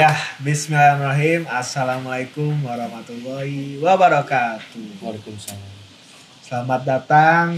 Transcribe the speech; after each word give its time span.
Ya, 0.00 0.16
Bismillahirrahmanirrahim. 0.40 1.44
Assalamualaikum 1.44 2.56
warahmatullahi 2.64 3.76
wabarakatuh. 3.84 4.96
Waalaikumsalam. 4.96 5.60
Selamat 6.40 6.88
datang 6.88 7.52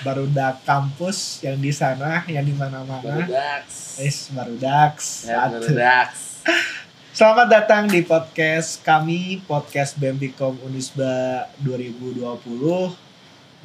barudak 0.00 0.64
kampus 0.64 1.44
yang 1.44 1.60
di 1.60 1.68
sana, 1.68 2.24
yang 2.32 2.48
di 2.48 2.56
mana-mana. 2.56 3.28
Barudaks. 3.28 4.00
Es 4.00 4.32
barudaks. 4.32 5.28
Ya, 5.28 5.52
barudaks. 5.52 6.48
Selamat 7.20 7.60
datang 7.60 7.84
di 7.92 8.00
podcast 8.00 8.80
kami, 8.80 9.44
podcast 9.44 9.92
Bembikom 10.00 10.56
Unisba 10.64 11.44
2020. 11.60 12.96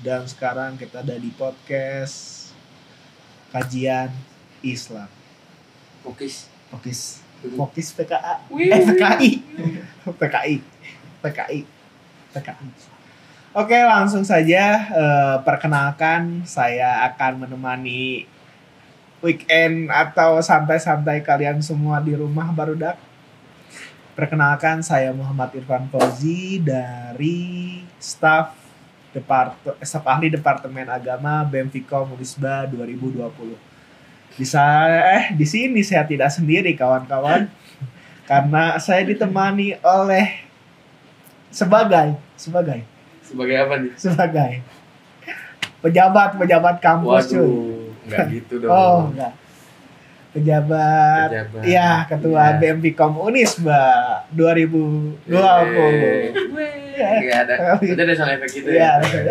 Dan 0.03 0.27
sekarang 0.27 0.75
kita 0.75 0.99
ada 0.99 1.15
di 1.15 1.31
podcast 1.31 2.51
kajian 3.55 4.11
Islam. 4.59 5.07
Kukis. 6.03 6.51
Fokis. 6.67 7.26
Fokis 7.55 7.93
PKA. 7.93 8.43
Wih. 8.51 8.73
Eh 8.73 8.81
PKI. 8.83 9.31
PKI. 10.17 10.55
PKI. 11.23 11.59
PKI. 12.33 12.67
Oke, 13.57 13.73
langsung 13.73 14.21
saja 14.21 14.63
eh, 14.85 15.35
perkenalkan 15.41 16.45
saya 16.45 17.07
akan 17.09 17.47
menemani 17.47 18.27
weekend 19.21 19.89
atau 19.89 20.37
santai-santai 20.43 21.25
kalian 21.25 21.63
semua 21.63 21.97
di 22.03 22.13
rumah 22.13 22.53
barudak. 22.53 22.99
Perkenalkan 24.13 24.81
saya 24.81 25.13
Muhammad 25.13 25.53
Irfan 25.57 25.89
Fauzi 25.93 26.57
dari 26.61 27.81
staf 28.01 28.57
Depart 29.13 29.57
staf 29.81 30.05
ahli 30.05 30.33
Departemen 30.33 30.89
Agama 30.89 31.45
BEM-Fikom 31.45 32.17
Unisba 32.17 32.65
2020 32.69 33.76
bisa 34.37 34.61
eh 35.11 35.33
di 35.33 35.43
sini 35.43 35.81
saya 35.81 36.05
tidak 36.05 36.29
sendiri 36.29 36.71
kawan-kawan 36.71 37.49
karena 38.23 38.77
saya 38.77 39.01
ditemani 39.03 39.81
oleh 39.81 40.45
sebagai 41.49 42.13
sebagai 42.33 42.85
Sebagai 43.19 43.55
apa 43.57 43.73
nih? 43.77 43.91
sebagai 43.97 44.51
pejabat 45.77 46.37
pejabat 46.37 46.75
kampus 46.77 47.27
cuy. 47.27 47.37
Waduh, 47.37 47.91
enggak 48.05 48.25
gitu 48.31 48.53
dong. 48.61 48.69
oh 48.69 48.99
enggak 49.09 49.33
pejabat, 50.27 51.27
Pejabat. 51.33 51.61
ya 51.65 51.89
ketua 52.05 52.43
Iya. 52.53 52.59
BMPkom 52.61 53.13
Unisba 53.17 53.83
2020 54.29 55.25
Ya. 56.93 57.09
Enggak 57.15 57.39
ada. 57.45 57.55
Itu 57.77 57.93
ada 57.95 58.13
sound 58.13 58.31
effect 58.33 58.53
gitu 58.53 58.69
ya, 58.69 58.97
ya. 58.97 59.21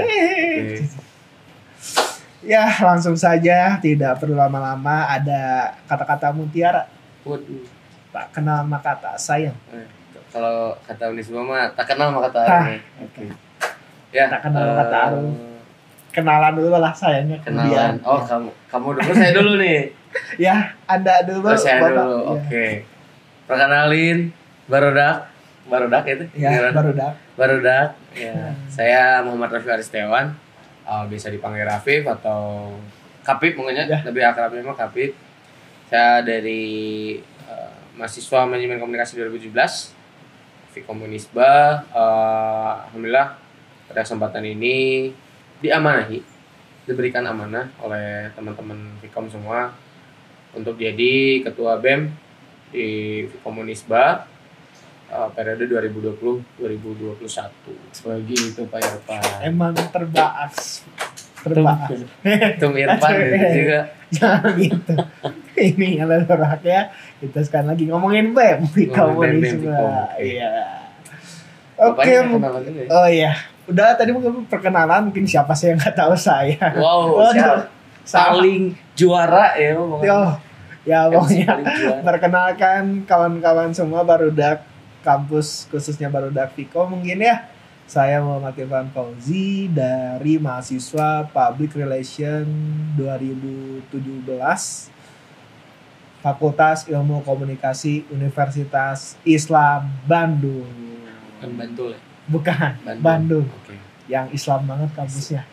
Ya 2.46 2.62
langsung 2.80 3.12
saja 3.12 3.74
tidak 3.76 4.16
perlu 4.16 4.32
lama-lama 4.32 5.04
ada 5.04 5.40
kata-kata 5.84 6.30
mutiara 6.30 6.86
Waduh. 7.22 7.66
tak 8.08 8.30
kenal 8.32 8.62
maka 8.62 8.94
tak 8.94 9.16
sayang 9.16 9.58
Eh, 9.68 9.82
Kalau 10.30 10.78
kata 10.80 11.10
Unisba 11.10 11.40
mah 11.40 11.66
tak 11.72 11.86
kenal 11.88 12.08
maka 12.10 12.28
tak 12.30 12.44
arung. 12.46 12.78
oke. 13.00 13.24
Ya. 14.10 14.28
Tak 14.28 14.40
kenal 14.42 14.62
maka 14.68 14.84
tak 14.86 14.94
eh, 14.94 15.06
arung. 15.08 15.28
kenalan 16.08 16.52
dulu 16.54 16.68
lah 16.72 16.92
sayangnya 16.92 17.36
Kenalan. 17.40 17.66
kemudian. 17.66 17.92
Oh, 18.02 18.20
kamu 18.20 18.48
kamu 18.68 18.86
dulu 18.94 19.10
saya 19.12 19.32
dulu 19.32 19.52
nih. 19.58 19.80
ya 20.46 20.56
anda 20.86 21.14
dulu 21.22 21.44
Oh, 21.44 21.56
saya 21.56 21.76
Bapak. 21.78 21.92
dulu. 21.98 22.16
Ya. 22.16 22.30
Oke. 22.32 22.66
Perkenalin 23.44 24.18
Barodak. 24.66 25.16
Barodak 25.66 26.04
itu? 26.06 26.24
ya, 26.36 26.70
baru 26.70 26.90
dah 26.92 27.12
Barudak. 27.34 27.88
Ya. 28.12 28.32
Hmm. 28.32 28.54
Saya 28.66 29.02
Muhammad 29.20 29.50
Rafi 29.52 29.68
Aristiawan. 29.68 30.30
Uh, 30.86 31.02
bisa 31.10 31.26
dipanggil 31.34 31.66
Rafif 31.66 32.06
atau 32.06 32.70
Kapip 33.26 33.58
mungkin 33.58 33.74
Ya. 33.74 33.98
Lebih 34.06 34.22
akrabnya 34.22 34.62
mah 34.62 34.78
Kapip. 34.78 35.18
Saya 35.90 36.22
dari 36.22 37.18
uh, 37.50 37.74
mahasiswa 37.98 38.46
manajemen 38.46 38.78
komunikasi 38.78 39.18
2017 39.18 39.50
di 40.78 40.80
Komunisba. 40.86 41.82
Uh, 41.90 42.86
Alhamdulillah 42.86 43.34
pada 43.90 44.02
kesempatan 44.02 44.44
ini 44.46 45.10
diamanahi, 45.58 46.20
diberikan 46.84 47.24
amanah 47.26 47.70
oleh 47.82 48.30
teman-teman 48.34 48.98
Fikom 49.02 49.26
semua 49.30 49.72
untuk 50.52 50.76
jadi 50.76 51.42
ketua 51.42 51.80
BEM 51.80 52.12
di 52.70 53.24
Komunisba 53.40 54.35
uh, 55.10 55.28
periode 55.34 55.64
2020-2021. 55.66 57.20
Begitu 58.06 58.60
Pak 58.66 58.80
Irfan. 58.82 59.22
emang 59.42 59.74
terbahas 59.74 60.82
terbahas 61.46 62.02
Tum 62.58 62.74
Irfan 62.74 63.14
gitu 63.14 63.48
juga. 63.54 63.80
jangan 64.16 64.54
gitu. 64.58 64.94
Ini 65.56 65.88
adalah 66.02 66.58
ya. 66.62 66.90
Kita 67.22 67.40
sekarang 67.46 67.74
lagi 67.74 67.84
ngomongin 67.88 68.34
BEM 68.34 68.60
di 68.74 68.90
Ngomongin 68.90 69.40
BEM, 69.40 69.56
komunisme. 69.62 69.72
iya. 70.20 70.52
Oke 71.76 72.08
nih. 72.08 72.88
oh 72.88 73.08
iya. 73.08 73.32
Udah 73.66 73.98
tadi 73.98 74.14
mungkin 74.14 74.46
perkenalan 74.46 75.10
mungkin 75.10 75.26
siapa 75.26 75.52
sih 75.58 75.74
yang 75.74 75.78
nggak 75.82 75.96
tahu 75.98 76.14
saya? 76.14 76.70
Wow, 76.78 77.18
paling 78.14 78.78
juara 78.94 79.58
ya 79.58 79.74
pokoknya. 79.74 80.06
Yo, 80.06 80.20
ya 80.86 81.00
MC 81.10 81.18
pokoknya 81.18 81.54
perkenalkan 82.06 82.82
kawan-kawan 83.04 83.74
semua 83.74 84.06
barudak 84.06 84.62
kampus 85.06 85.70
khususnya 85.70 86.10
barudak 86.10 86.50
Viko 86.52 86.82
mungkin 86.84 87.22
ya 87.22 87.46
saya 87.86 88.18
Muhammad 88.18 88.58
Irfan 88.58 88.90
Fauzi 88.90 89.70
dari 89.70 90.36
mahasiswa 90.36 91.22
Public 91.24 91.70
Relation 91.72 92.42
2017 92.98 93.86
Fakultas 96.18 96.82
Ilmu 96.84 97.22
Komunikasi 97.22 98.02
Universitas 98.10 99.14
Islam 99.22 99.86
Bandung 100.02 100.66
Kan 101.38 101.54
Bantul 101.54 101.94
ya. 101.94 102.00
bukan 102.26 102.70
Bandung. 102.82 103.04
Bandung 103.04 103.46
Oke. 103.54 103.78
yang 104.06 104.26
Islam 104.30 104.66
banget 104.66 104.90
kampusnya 104.92 105.46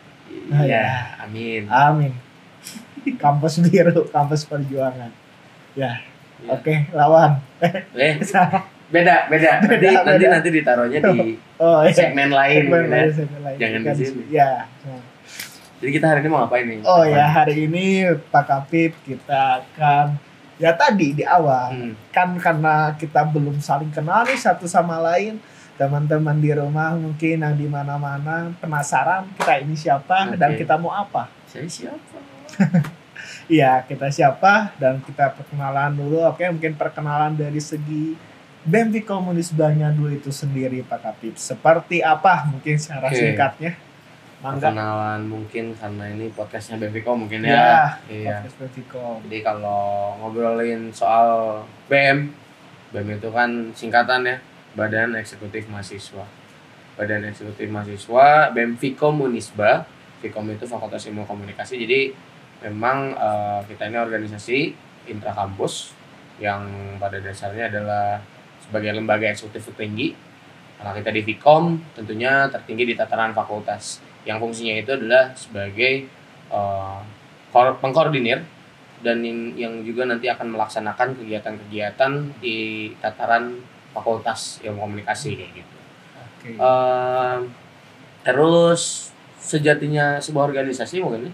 Iya, 0.50 0.66
ya. 0.66 0.84
amin. 1.22 1.62
Amin 1.70 2.12
kampus 3.14 3.60
biru 3.60 4.08
kampus 4.08 4.42
perjuangan 4.42 5.12
ya 5.72 6.02
Iya. 6.42 6.50
oke 6.50 6.74
lawan 6.90 7.38
Eh, 7.94 8.18
beda, 8.94 9.26
beda. 9.26 9.50
Nanti, 9.58 9.68
Beda, 9.74 9.88
nanti 9.98 10.14
beda. 10.14 10.28
nanti 10.30 10.48
ditaruhnya 10.52 10.98
di 11.02 11.18
oh 11.64 11.80
iya 11.82 11.90
segmen 11.92 12.30
lain 12.30 12.62
Segmen 12.62 12.78
gitu 12.78 12.88
lain, 12.88 13.02
ya. 13.02 13.12
segmen 13.12 13.40
lain. 13.42 13.56
Jangan 13.58 13.74
di 13.74 13.84
Bukan 13.84 13.96
sini. 13.98 14.22
ya 14.30 14.50
Jadi 15.74 15.90
kita 15.92 16.06
hari 16.06 16.20
ini 16.22 16.28
mau 16.28 16.38
ngapain 16.40 16.64
nih? 16.64 16.78
oh 16.82 17.02
ya 17.02 17.24
hari 17.26 17.54
ini 17.66 17.84
Pak 18.30 18.44
Kapip 18.44 18.92
kita 19.02 19.42
akan 19.60 20.06
ya 20.56 20.70
tadi 20.72 21.12
di 21.12 21.24
awal 21.26 21.66
Hmm. 21.68 21.92
kan 22.08 22.38
karena 22.38 22.94
kita 22.94 23.26
belum 23.26 23.58
saling 23.58 23.90
kenal 23.90 24.22
nih 24.22 24.38
satu 24.38 24.64
sama 24.64 25.02
lain 25.02 25.42
teman-teman 25.74 26.38
di 26.38 26.54
rumah 26.54 26.94
mungkin 26.94 27.42
yang 27.42 27.52
di 27.52 27.66
mana-mana 27.66 28.54
penasaran 28.56 29.26
kita 29.34 29.58
ini 29.58 29.74
siapa 29.74 30.30
Oke. 30.30 30.38
dan 30.38 30.54
kita 30.54 30.78
mau 30.78 30.94
apa 30.94 31.26
Saya 31.44 31.66
siapa? 31.66 32.18
Iya, 33.46 33.84
kita 33.84 34.08
siapa 34.08 34.72
dan 34.74 35.00
kita 35.00 35.32
perkenalan 35.32 35.92
dulu. 35.92 36.24
Oke, 36.24 36.48
mungkin 36.48 36.72
perkenalan 36.72 37.34
dari 37.34 37.60
segi 37.60 38.16
BEMPI 38.64 39.04
Komunisbanya 39.04 39.92
dulu 39.92 40.08
itu 40.08 40.32
sendiri 40.32 40.80
Pak 40.80 41.04
Kapip. 41.04 41.36
Seperti 41.36 42.00
apa 42.00 42.48
mungkin 42.48 42.80
secara 42.80 43.12
Oke. 43.12 43.16
singkatnya? 43.20 43.76
Mangga. 44.40 44.68
Perkenalan 44.72 45.20
mungkin 45.24 45.72
karena 45.72 46.04
ini 46.12 46.28
podcastnya 46.32 46.76
Beviko 46.76 47.16
mungkin 47.16 47.44
Ya, 47.44 47.52
ya. 47.52 47.64
Iya. 48.08 48.36
podcast 48.44 48.56
BEMPI 48.60 48.82
Kom. 48.88 49.20
Jadi 49.28 49.38
kalau 49.40 49.80
ngobrolin 50.20 50.92
soal 50.92 51.60
BM, 51.88 52.32
BM 52.92 53.08
itu 53.16 53.28
kan 53.32 53.50
singkatan 53.72 54.24
ya, 54.24 54.36
Badan 54.76 55.16
Eksekutif 55.16 55.68
Mahasiswa. 55.68 56.24
Badan 56.96 57.24
Eksekutif 57.24 57.68
Mahasiswa, 57.68 58.48
BM 58.52 58.76
Fikom 58.76 59.20
Unisba. 59.20 59.84
Fikom 60.24 60.48
itu 60.48 60.64
Fakultas 60.64 61.04
Ilmu 61.04 61.28
Komunikasi. 61.28 61.76
Jadi 61.80 62.12
memang 62.64 63.12
eh, 63.12 63.60
kita 63.68 63.92
ini 63.92 64.00
organisasi 64.00 64.58
intrakampus 65.08 65.92
yang 66.40 66.64
pada 66.96 67.20
dasarnya 67.20 67.68
adalah 67.68 68.20
sebagai 68.64 68.96
lembaga 68.96 69.28
eksekutif 69.28 69.72
tertinggi. 69.72 70.16
Karena 70.80 70.92
kita 70.96 71.10
di 71.12 71.22
Fikom 71.22 71.80
tentunya 71.94 72.48
tertinggi 72.48 72.92
di 72.92 72.94
tataran 72.96 73.36
fakultas. 73.36 74.00
Yang 74.24 74.38
fungsinya 74.40 74.74
itu 74.80 74.90
adalah 74.96 75.36
sebagai 75.36 76.08
eh, 76.50 77.00
kor- 77.52 77.78
pengkoordinir 77.78 78.42
dan 79.04 79.20
yang, 79.20 79.84
juga 79.84 80.08
nanti 80.08 80.32
akan 80.32 80.56
melaksanakan 80.56 81.20
kegiatan-kegiatan 81.20 82.40
di 82.40 82.90
tataran 83.04 83.60
fakultas 83.92 84.64
ilmu 84.64 84.80
komunikasi 84.80 85.36
kayak 85.36 85.52
gitu. 85.60 85.76
Oke. 86.16 86.50
Ehm, 86.56 87.40
terus 88.24 89.12
sejatinya 89.38 90.16
sebuah 90.24 90.48
organisasi 90.48 91.04
mungkin 91.04 91.28
ya, 91.28 91.32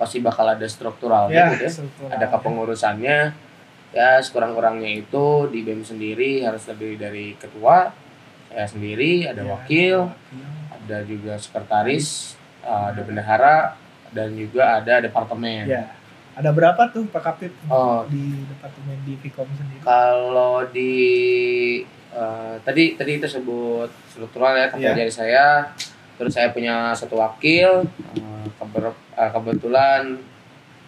pasti 0.00 0.24
bakal 0.24 0.56
ada 0.56 0.64
strukturalnya 0.64 1.36
ya, 1.36 1.52
gitu 1.52 1.64
ya. 1.68 1.70
struktural. 1.70 2.10
Ada 2.16 2.26
kepengurusannya 2.32 3.18
ya 3.92 4.16
sekurang-kurangnya 4.18 4.88
itu 4.98 5.26
di 5.48 5.60
BEM 5.60 5.80
sendiri 5.82 6.40
harus 6.40 6.64
lebih 6.66 6.96
dari 6.96 7.36
ketua 7.36 7.92
saya 8.48 8.66
sendiri 8.66 9.24
ada 9.26 9.40
Ya, 9.40 9.48
wakil 9.50 9.98
ada 10.74 10.98
juga 11.04 11.36
sekretaris 11.36 12.34
uh, 12.62 12.88
ada 12.88 13.00
bendahara 13.00 13.56
dan 14.10 14.32
juga 14.32 14.76
ada 14.76 14.98
departemen 14.98 15.64
Ya, 15.66 15.92
Ada 16.32 16.48
berapa 16.48 16.88
tuh 16.88 17.04
Pak 17.06 17.20
Kapit 17.22 17.52
Oh. 17.66 18.04
di 18.06 18.44
departemen 18.46 18.96
di 19.02 19.16
Vkom 19.18 19.48
sendiri? 19.52 19.80
Kalau 19.82 20.64
di 20.66 20.94
eh, 22.10 22.54
tadi 22.60 22.92
tadi 22.92 23.12
itu 23.14 23.24
sebut 23.26 23.88
struktural 24.06 24.52
ya 24.54 24.60
Iya. 24.62 24.68
kerja 24.70 24.90
dari 24.94 25.12
saya. 25.12 25.46
Terus 26.16 26.32
saya 26.32 26.48
punya 26.48 26.92
satu 26.92 27.16
wakil. 27.16 27.84
eh, 28.16 28.48
keber- 28.54 28.96
eh, 29.12 29.30
kebetulan 29.30 30.16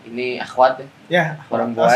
ini 0.04 0.36
akhwat 0.38 0.80
ya, 0.80 0.88
Ya, 1.08 1.24
Perempuan. 1.44 1.92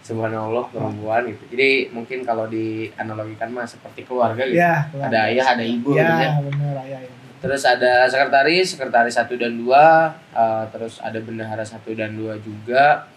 Subhanallah. 0.00 0.64
subhanallah 0.64 0.64
perempuan 0.72 1.22
gitu. 1.28 1.44
Jadi 1.50 1.70
mungkin 1.90 2.18
kalau 2.22 2.46
dianalogikan 2.46 3.48
mah 3.50 3.64
seperti 3.64 4.02
keluarga 4.02 4.42
gitu. 4.42 4.58
Ya, 4.58 4.88
Ada 4.90 5.18
ayah, 5.28 5.46
ada 5.52 5.64
ibu 5.64 5.92
gitu 5.92 6.00
ya. 6.00 6.18
Ya, 6.26 6.40
benar 6.40 6.76
ayah 6.84 7.00
ibu. 7.00 7.14
Terus 7.40 7.62
ada 7.64 8.04
sekretaris, 8.04 8.66
sekretaris 8.70 9.16
1 9.16 9.32
dan 9.34 9.56
2, 9.56 9.72
uh, 9.72 10.64
terus 10.68 11.00
ada 11.00 11.16
bendahara 11.16 11.64
1 11.64 11.80
dan 11.94 12.12
2 12.12 12.36
juga. 12.36 13.08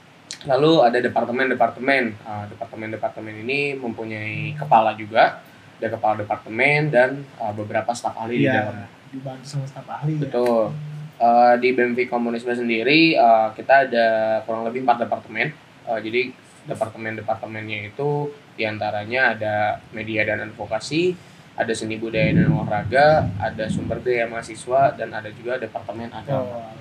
Lalu 0.43 0.73
ada 0.79 0.99
departemen-departemen. 0.99 2.03
Uh, 2.21 2.43
departemen-departemen 2.47 3.43
ini 3.43 3.75
mempunyai 3.75 4.55
kepala 4.55 4.95
juga. 4.95 5.43
Ada 5.75 5.91
kepala 5.91 6.23
departemen 6.23 6.87
dan 6.87 7.09
uh, 7.35 7.51
beberapa 7.51 7.91
staf 7.91 8.15
ahli 8.15 8.39
di 8.39 8.47
Iya, 8.47 8.63
dalamnya. 8.63 8.87
dibantu 9.11 9.43
sama 9.45 9.65
staf 9.67 9.87
ahli 9.89 10.15
ya. 10.15 10.19
Betul. 10.23 10.71
Uh, 11.19 11.53
di 11.59 11.69
BMV 11.71 12.07
Komunisme 12.07 12.51
sendiri 12.51 13.15
uh, 13.15 13.51
kita 13.51 13.87
ada 13.87 14.07
kurang 14.43 14.63
lebih 14.63 14.87
empat 14.87 15.03
departemen. 15.03 15.51
Uh, 15.83 15.99
jadi 15.99 16.31
departemen-departemennya 16.69 17.91
itu 17.91 18.31
di 18.55 18.63
antaranya 18.63 19.35
ada 19.35 19.55
media 19.91 20.23
dan 20.23 20.47
advokasi, 20.47 21.13
ada 21.53 21.73
seni 21.73 21.97
budaya 21.97 22.33
dan 22.33 22.49
olahraga, 22.49 23.29
ada 23.37 23.65
sumber 23.69 24.01
daya 24.01 24.25
mahasiswa 24.25 24.93
dan 24.97 25.13
ada 25.13 25.29
juga 25.33 25.59
departemen 25.61 26.09
agama. 26.09 26.65
Oh. 26.65 26.71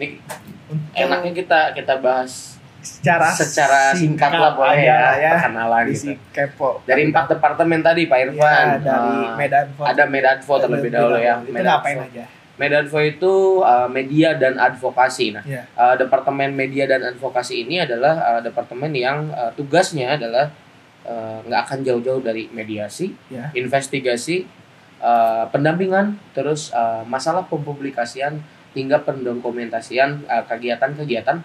Ini 0.00 0.18
Untuk 0.72 0.88
enaknya 0.96 1.32
kita 1.36 1.60
kita 1.76 2.00
bahas 2.00 2.56
secara 2.82 3.30
secara 3.30 3.94
singkat 3.94 4.32
lah 4.34 4.58
boleh 4.58 4.74
aja 4.82 5.14
ya, 5.14 5.32
perkenalan 5.38 5.84
gitu. 5.94 6.12
kepo. 6.34 6.82
Dari 6.82 7.02
empat 7.06 7.30
departemen 7.38 7.78
tadi 7.78 8.10
Pak 8.10 8.18
Ya, 8.18 8.24
Irfan, 8.26 8.66
dari 8.82 9.14
uh, 9.22 9.34
Medan 9.38 9.66
Vote. 9.78 9.86
ada 9.86 10.04
Medadvo 10.10 10.54
terlebih 10.58 10.90
dahulu 10.90 11.18
ya. 11.22 11.38
Itu 11.44 11.54
Medadvo. 11.54 11.78
ngapain 11.78 11.98
aja? 12.10 12.24
Medadvo 12.62 13.02
itu 13.02 13.32
uh, 13.66 13.90
media 13.90 14.38
dan 14.38 14.54
advokasi. 14.54 15.34
Nah, 15.34 15.42
Ya. 15.42 15.66
Uh, 15.74 15.98
departemen 15.98 16.54
media 16.54 16.86
dan 16.86 17.02
advokasi 17.02 17.66
ini 17.66 17.82
adalah 17.82 18.14
uh, 18.22 18.40
departemen 18.40 18.94
yang 18.94 19.34
uh, 19.34 19.50
tugasnya 19.58 20.14
adalah 20.14 20.54
uh, 21.02 21.42
nggak 21.42 21.60
akan 21.66 21.78
jauh-jauh 21.82 22.22
dari 22.22 22.46
mediasi, 22.54 23.18
Ya. 23.26 23.50
investigasi, 23.58 24.46
uh, 25.02 25.50
pendampingan, 25.50 26.22
terus 26.30 26.70
uh, 26.70 27.02
masalah 27.02 27.42
pempublikasian 27.50 28.38
hingga 28.78 29.02
pendokumentasian 29.02 30.24
uh, 30.30 30.46
kegiatan-kegiatan 30.46 31.42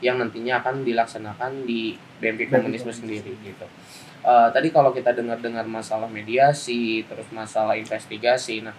yang 0.00 0.16
nantinya 0.16 0.64
akan 0.64 0.86
dilaksanakan 0.86 1.68
di 1.68 1.92
BMP 2.22 2.48
Komunisme. 2.48 2.88
sendiri 2.88 3.34
gitu. 3.44 3.66
Uh, 4.20 4.48
tadi 4.52 4.68
kalau 4.72 4.92
kita 4.92 5.12
dengar-dengar 5.16 5.64
masalah 5.64 6.08
mediasi, 6.08 7.04
terus 7.08 7.28
masalah 7.32 7.76
investigasi, 7.76 8.60
nah 8.64 8.72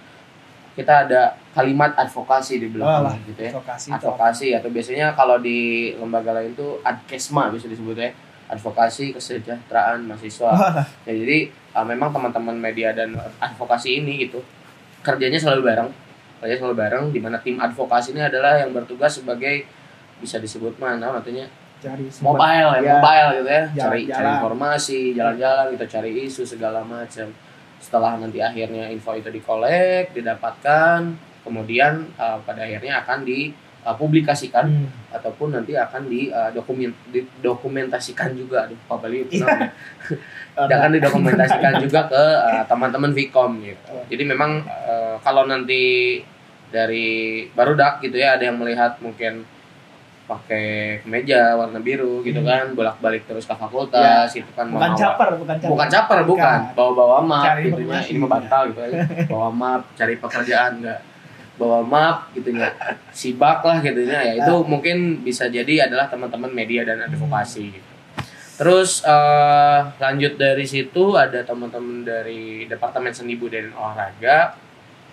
kita 0.71 1.05
ada 1.05 1.21
kalimat 1.51 1.91
advokasi 1.93 2.57
di 2.57 2.67
belakang 2.67 3.03
Walah, 3.05 3.15
gitu 3.25 3.39
ya. 3.39 3.51
Advokasi 3.51 3.87
advokasi 3.91 4.47
atau 4.53 4.69
biasanya 4.69 5.11
kalau 5.11 5.37
di 5.37 5.59
lembaga 5.93 6.31
lain 6.31 6.51
itu 6.51 6.79
adkesma 6.81 7.49
bisa 7.49 7.67
disebutnya 7.67 8.15
advokasi 8.47 9.11
kesejahteraan 9.11 10.03
mahasiswa. 10.05 10.47
Walah, 10.49 10.85
Ya, 11.03 11.13
jadi 11.13 11.37
uh, 11.71 11.83
memang 11.83 12.09
teman-teman 12.09 12.55
media 12.55 12.91
dan 12.91 13.11
advokasi 13.37 13.99
ini 13.99 14.25
gitu 14.25 14.39
kerjanya 14.99 15.35
selalu 15.35 15.61
bareng. 15.65 15.89
Kerjanya 16.37 16.59
selalu 16.59 16.75
bareng 16.77 17.03
di 17.09 17.19
mana 17.19 17.37
tim 17.37 17.57
advokasi 17.57 18.11
ini 18.11 18.21
adalah 18.21 18.55
yang 18.57 18.71
bertugas 18.71 19.17
sebagai 19.17 19.67
bisa 20.17 20.37
disebut 20.37 20.77
mana 20.77 21.15
artinya 21.15 21.43
cari 21.79 22.05
sumber- 22.07 22.37
mobile 22.37 22.69
ya, 22.71 22.79
Ya. 22.79 22.93
mobile 22.95 23.29
gitu 23.33 23.49
ya. 23.49 23.63
Cari 23.65 23.73
cari 23.73 24.01
Jalan-jalan. 24.05 24.33
informasi 24.37 24.99
jalan-jalan 25.11 25.65
gitu 25.69 25.85
cari 25.89 26.09
isu 26.21 26.43
segala 26.45 26.79
macam 26.81 27.27
setelah 27.81 28.15
nanti 28.21 28.37
akhirnya 28.37 28.93
info 28.93 29.17
itu 29.17 29.33
dikolek 29.33 30.13
didapatkan 30.13 31.17
kemudian 31.41 32.13
uh, 32.15 32.37
pada 32.45 32.61
akhirnya 32.61 33.01
akan 33.01 33.25
dipublikasikan 33.25 34.65
Hmm. 34.69 34.87
ataupun 35.09 35.57
nanti 35.57 35.73
akan 35.73 36.05
di 36.05 36.29
uh, 36.29 36.53
dokumen 36.53 36.93
didokumentasikan 37.09 38.37
juga 38.37 38.69
aduh 38.69 38.77
Pak 38.85 38.97
Bali 39.01 39.25
itu 39.25 39.41
namanya. 39.41 39.73
Ada. 40.55 40.69
dan 40.69 40.77
akan 40.77 40.91
didokumentasikan 41.01 41.73
juga 41.89 42.01
ke 42.07 42.23
uh, 42.37 42.63
teman-teman 42.69 43.11
Vkom 43.11 43.51
gitu 43.65 43.93
jadi 44.07 44.23
memang 44.23 44.61
uh, 44.69 45.17
kalau 45.25 45.49
nanti 45.49 46.21
dari 46.71 47.49
barudak 47.51 47.99
gitu 48.05 48.15
ya 48.15 48.39
ada 48.39 48.47
yang 48.47 48.55
melihat 48.61 48.95
mungkin 49.03 49.43
pakai 50.31 50.65
kemeja 51.03 51.59
warna 51.59 51.77
biru 51.77 52.23
gitu 52.23 52.39
Hmm. 52.39 52.47
kan 52.47 52.65
bolak-balik 52.71 53.27
terus 53.27 53.43
ke 53.43 53.51
fakultas 53.51 54.31
itu 54.31 54.47
kan 54.55 54.71
bukan 54.71 54.95
caper, 54.95 55.35
bukan 55.35 55.55
caper. 55.59 55.69
bukan 55.69 55.87
caper. 55.89 56.19
bukan. 56.23 56.59
Bawa-bawa 56.71 57.17
map 57.21 57.43
Cari 57.43 57.67
gitu 57.67 57.81
ya. 57.83 57.99
ini 58.01 58.17
mah 58.17 58.29
bantal 58.31 58.61
gitu 58.71 58.79
ya. 58.79 59.03
Bawa 59.31 59.49
map 59.51 59.81
cari 59.93 60.15
pekerjaan 60.15 60.79
enggak 60.79 60.99
bawa 61.59 61.83
map 61.83 62.17
gitu 62.33 62.49
ya. 62.51 62.71
Sibak 63.11 63.61
lah 63.61 63.77
gitu 63.79 64.01
ya. 64.01 64.23
Ya 64.23 64.33
itu 64.39 64.53
mungkin 64.63 65.21
bisa 65.21 65.45
jadi 65.45 65.85
adalah 65.85 66.07
teman-teman 66.07 66.49
media 66.49 66.81
dan 66.81 67.03
advokasi 67.03 67.69
gitu. 67.69 67.89
Terus 68.57 69.01
eh, 69.03 69.79
lanjut 69.95 70.37
dari 70.37 70.65
situ 70.65 71.03
ada 71.13 71.41
teman-teman 71.41 72.01
dari 72.01 72.65
departemen 72.65 73.11
seni 73.11 73.35
budaya 73.35 73.65
dan 73.65 73.75
olahraga 73.75 74.37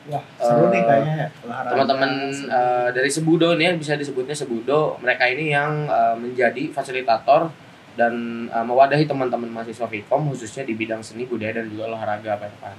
Wah, 0.07 0.23
seru 0.39 0.71
nih 0.71 0.79
Eh, 0.79 0.87
kayaknya 0.87 1.15
ya. 1.19 1.29
teman-teman 1.67 2.11
eh, 2.31 2.89
dari 2.95 3.11
Sebudo 3.11 3.59
nih 3.59 3.65
ya, 3.65 3.73
bisa 3.75 3.93
disebutnya 3.95 4.33
Sebudo. 4.33 4.97
Mereka 4.99 5.25
ini 5.29 5.51
yang 5.51 5.85
eh, 5.85 6.15
menjadi 6.15 6.71
fasilitator 6.71 7.51
dan 7.99 8.15
eh, 8.47 8.65
mewadahi 8.65 9.05
teman-teman 9.05 9.51
mahasiswa 9.51 9.85
Vkom 9.85 10.31
khususnya 10.31 10.63
di 10.63 10.73
bidang 10.73 11.03
seni 11.03 11.27
budaya 11.27 11.59
dan 11.59 11.67
juga 11.67 11.91
olahraga 11.91 12.39
Pak 12.39 12.47
Irfan. 12.47 12.79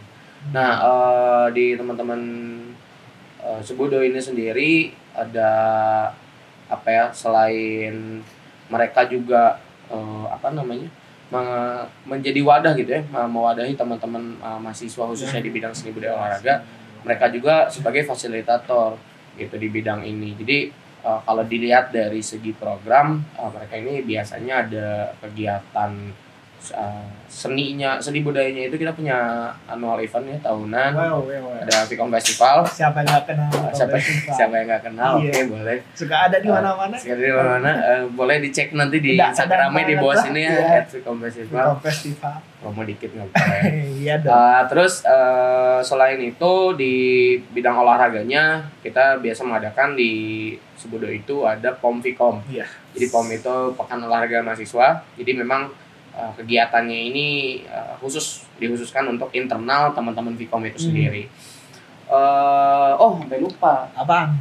Nah 0.50 0.72
eh, 0.80 1.48
di 1.52 1.66
teman-teman 1.76 2.22
eh, 3.44 3.62
Sebudo 3.62 4.00
ini 4.00 4.18
sendiri 4.18 4.72
ada 5.14 5.52
apa 6.70 6.88
ya 6.88 7.06
selain 7.12 8.22
mereka 8.70 9.06
juga 9.06 9.58
eh, 9.90 10.26
apa 10.30 10.50
namanya 10.50 10.86
me- 11.30 11.86
menjadi 12.08 12.42
wadah 12.42 12.74
gitu 12.74 12.90
ya 12.90 13.02
me- 13.04 13.30
mewadahi 13.30 13.74
teman-teman 13.74 14.34
mahasiswa 14.62 15.04
khususnya 15.06 15.42
di 15.42 15.50
bidang 15.50 15.74
seni 15.74 15.94
budaya 15.94 16.14
olahraga 16.16 16.62
mereka 17.04 17.32
juga 17.32 17.72
sebagai 17.72 18.04
fasilitator 18.04 19.00
gitu 19.40 19.56
di 19.56 19.68
bidang 19.72 20.04
ini. 20.04 20.36
Jadi 20.36 20.58
uh, 21.04 21.20
kalau 21.24 21.44
dilihat 21.48 21.96
dari 21.96 22.20
segi 22.20 22.52
program 22.52 23.24
uh, 23.40 23.50
mereka 23.52 23.80
ini 23.80 24.04
biasanya 24.04 24.54
ada 24.68 24.88
kegiatan 25.24 25.92
uh, 26.74 27.06
seninya, 27.30 28.02
seni 28.02 28.20
budayanya 28.20 28.68
itu 28.68 28.76
kita 28.76 28.92
punya 28.92 29.16
annual 29.66 29.96
event 29.98 30.26
ya 30.28 30.38
tahunan. 30.44 30.92
Wow, 30.98 31.24
wow, 31.24 31.42
wow. 31.46 31.64
Ada 31.64 31.86
Vicom 31.86 32.10
Festival. 32.10 32.66
Siapa 32.68 33.00
yang 33.00 33.08
nggak 33.08 33.26
kenal? 33.30 33.52
Uh, 33.54 33.72
siapa 33.72 33.96
Festival? 33.96 34.34
siapa 34.36 34.54
yang 34.58 34.68
nggak 34.68 34.84
kenal? 34.84 35.12
Iya. 35.22 35.32
Oke, 35.32 35.42
boleh. 35.48 35.78
Suka 35.94 36.16
ada 36.28 36.38
di 36.42 36.50
mana-mana. 36.50 36.96
Sekali 36.98 37.22
di 37.26 37.32
mana 37.32 37.72
boleh 38.20 38.36
dicek 38.42 38.74
nanti 38.74 38.98
di 39.00 39.16
Instagramnya 39.16 39.84
ada 39.86 39.90
di 39.90 39.96
bawah 39.96 40.18
sini 40.18 40.42
ya 40.44 40.52
Iya. 40.52 40.82
Vicom 40.90 41.18
Festival. 41.22 41.56
Vicom 41.56 41.80
Festival. 41.86 42.36
Promo 42.60 42.84
dikit 42.84 43.10
nggak 43.16 43.24
apa-apa 43.32 43.54
ya. 43.56 43.64
Iya 43.88 44.16
dong. 44.20 44.36
Uh, 44.36 44.62
terus 44.68 44.94
uh, 45.08 45.80
selain 45.80 46.20
itu 46.20 46.54
di 46.76 46.96
bidang 47.56 47.80
olahraganya 47.80 48.68
kita 48.84 49.16
biasa 49.24 49.48
mengadakan 49.48 49.96
di 49.96 50.12
Sebudo 50.76 51.08
itu 51.08 51.44
ada 51.44 51.76
POM 51.76 52.00
Vicom. 52.00 52.40
Iya. 52.48 52.64
Jadi 52.96 53.06
POM 53.08 53.28
itu 53.32 53.56
Pekan 53.76 54.00
Olahraga 54.00 54.40
Mahasiswa. 54.40 55.04
Jadi 55.16 55.32
memang 55.36 55.68
uh, 56.12 56.32
kegiatannya 56.36 57.00
ini 57.12 57.28
uh, 57.66 57.98
khusus 58.00 58.46
dikhususkan 58.58 59.08
untuk 59.08 59.30
internal 59.32 59.92
teman-teman 59.92 60.34
Vicom 60.34 60.64
itu 60.64 60.78
Hmm. 60.78 60.88
sendiri. 60.92 61.24
Uh, 62.10 62.98
oh, 62.98 63.22
sampai 63.22 63.38
lupa. 63.38 63.86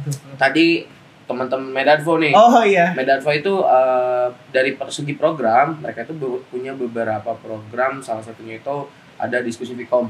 Tuh? 0.01 0.13
Tadi 0.35 0.83
teman-teman 1.29 1.69
Medadvo 1.69 2.17
nih. 2.17 2.33
Oh 2.33 2.65
iya. 2.65 2.97
Medadvo 2.97 3.29
itu 3.29 3.61
uh, 3.61 4.33
dari 4.49 4.73
persegi 4.73 5.13
program 5.13 5.77
mereka 5.77 6.01
itu 6.01 6.17
punya 6.49 6.73
beberapa 6.73 7.37
program 7.37 8.01
salah 8.01 8.25
satunya 8.25 8.57
itu 8.57 8.89
ada 9.21 9.37
diskusi 9.39 9.77
Vicom. 9.77 10.09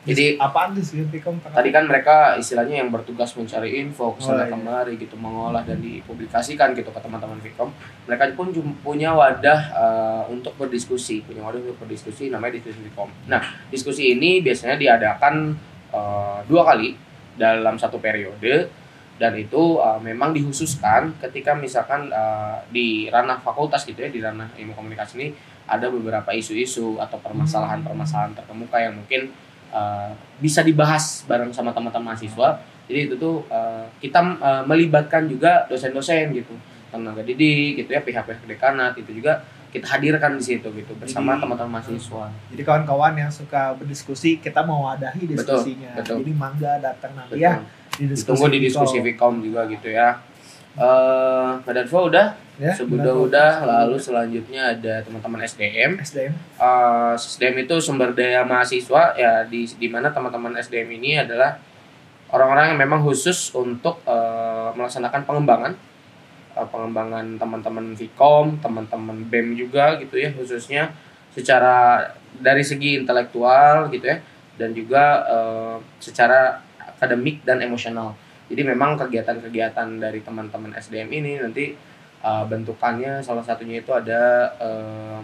Jadi 0.00 0.40
apaan 0.40 0.72
tuh 0.72 0.80
sih 0.80 1.04
tadi 1.52 1.68
kan 1.68 1.84
mereka 1.84 2.32
istilahnya 2.40 2.80
yang 2.80 2.88
bertugas 2.88 3.36
mencari 3.36 3.84
info 3.84 4.08
Oh, 4.08 4.16
ke 4.16 4.24
sana 4.24 4.48
iya. 4.48 4.56
kemari 4.56 4.96
gitu 4.96 5.12
mengolah 5.20 5.60
dan 5.60 5.76
dipublikasikan 5.76 6.72
gitu 6.72 6.88
ke 6.88 7.00
teman-teman 7.04 7.36
Vicom. 7.36 7.68
Mereka 8.08 8.32
pun 8.32 8.48
punya 8.80 9.12
wadah 9.12 9.60
uh, 9.76 10.22
untuk 10.32 10.56
berdiskusi, 10.56 11.20
punya 11.20 11.44
wadah 11.44 11.60
untuk 11.60 11.84
berdiskusi 11.84 12.32
namanya 12.32 12.56
diskusi 12.56 12.80
Vicom. 12.80 13.12
Nah 13.28 13.44
diskusi 13.68 14.16
ini 14.16 14.40
biasanya 14.40 14.80
diadakan 14.80 15.52
uh, 15.92 16.40
dua 16.48 16.64
kali 16.64 16.96
dalam 17.36 17.76
satu 17.76 18.00
periode 18.00 18.72
dan 19.20 19.36
itu 19.36 19.76
uh, 19.76 20.00
memang 20.00 20.32
dikhususkan 20.32 21.12
ketika 21.20 21.52
misalkan 21.52 22.08
uh, 22.08 22.56
di 22.72 23.12
ranah 23.12 23.36
fakultas 23.44 23.84
gitu 23.84 24.00
ya 24.00 24.08
di 24.08 24.24
ranah 24.24 24.48
ilmu 24.56 24.72
komunikasi 24.72 25.12
ini 25.20 25.28
ada 25.68 25.92
beberapa 25.92 26.32
isu-isu 26.32 26.96
atau 26.96 27.20
permasalahan-permasalahan 27.20 28.32
terkemuka 28.32 28.80
yang 28.80 28.96
mungkin 28.96 29.28
uh, 29.70 30.10
bisa 30.42 30.60
dibahas 30.60 31.24
bareng 31.26 31.50
sama 31.54 31.74
teman-teman 31.74 32.14
mahasiswa 32.14 32.62
jadi 32.90 33.06
itu 33.06 33.14
tuh 33.16 33.46
uh, 33.48 33.86
kita 34.02 34.20
uh, 34.42 34.62
melibatkan 34.66 35.30
juga 35.30 35.66
dosen-dosen 35.70 36.34
gitu 36.34 36.54
tenaga 36.90 37.22
didik 37.22 37.86
gitu 37.86 37.90
ya 37.94 38.02
pihak-pihak 38.02 38.46
dekanat 38.50 38.98
itu 38.98 39.22
juga 39.22 39.46
kita 39.70 39.86
hadirkan 39.86 40.34
di 40.34 40.42
situ 40.42 40.66
gitu 40.74 40.92
bersama 40.98 41.38
teman-teman 41.38 41.78
mahasiswa 41.78 42.26
Jadi 42.50 42.62
kawan-kawan 42.66 43.14
yang 43.14 43.30
suka 43.30 43.78
berdiskusi, 43.78 44.42
kita 44.42 44.66
mewadahi 44.66 45.30
Betul, 45.30 45.62
diskusinya. 45.62 45.94
betul. 45.94 46.26
Jadi 46.26 46.32
mangga 46.34 46.72
datang 46.82 47.14
nanti 47.14 47.38
Betul. 47.38 47.46
ya 47.46 47.62
di 47.94 48.04
diskusi. 48.10 48.26
ditunggu 48.26 48.46
di 48.50 48.58
diskusi. 48.66 48.96
Vkom 48.98 49.34
juga 49.38 49.70
gitu 49.70 49.88
ya 49.94 50.18
eh 50.78 51.50
Mbak 51.64 51.72
Danvo 51.74 52.00
udah 52.06 52.26
Ya, 52.60 52.76
benar, 52.76 53.16
udah 53.16 53.52
lalu 53.64 53.96
selanjutnya 53.96 54.76
ada 54.76 55.00
teman-teman 55.00 55.40
SDM 55.48 55.96
SDM. 55.96 56.36
Eh, 56.60 57.12
SDM 57.16 57.64
itu 57.64 57.80
sumber 57.80 58.12
daya 58.12 58.44
mahasiswa 58.44 59.16
ya 59.16 59.48
di 59.48 59.64
di 59.64 59.88
mana 59.88 60.12
teman-teman 60.12 60.52
SDM 60.60 61.00
ini 61.00 61.24
adalah 61.24 61.56
orang-orang 62.28 62.76
yang 62.76 62.84
memang 62.84 63.00
khusus 63.00 63.48
untuk 63.56 64.04
eh, 64.04 64.68
melaksanakan 64.76 65.24
pengembangan 65.24 65.72
eh, 66.52 66.66
pengembangan 66.68 67.40
teman-teman 67.40 67.96
Vkom, 67.96 68.60
teman-teman 68.60 69.16
BEM 69.32 69.56
juga 69.56 69.96
gitu 69.96 70.20
ya 70.20 70.28
khususnya 70.36 70.92
secara 71.32 72.12
dari 72.36 72.60
segi 72.60 73.00
intelektual 73.00 73.88
gitu 73.88 74.04
ya 74.04 74.20
dan 74.60 74.76
juga 74.76 75.24
eh, 75.32 75.76
secara 75.96 76.60
akademik 76.76 77.40
dan 77.48 77.64
emosional. 77.64 78.12
Jadi 78.50 78.62
memang 78.64 78.98
kegiatan-kegiatan 78.98 79.88
dari 79.96 80.20
teman-teman 80.20 80.74
SDM 80.74 81.08
ini 81.08 81.38
nanti 81.38 81.72
eh, 82.20 82.44
bentukannya 82.44 83.18
salah 83.20 83.40
satunya 83.40 83.78
itu 83.78 83.90
ada 83.90 84.20
eh, 84.58 85.18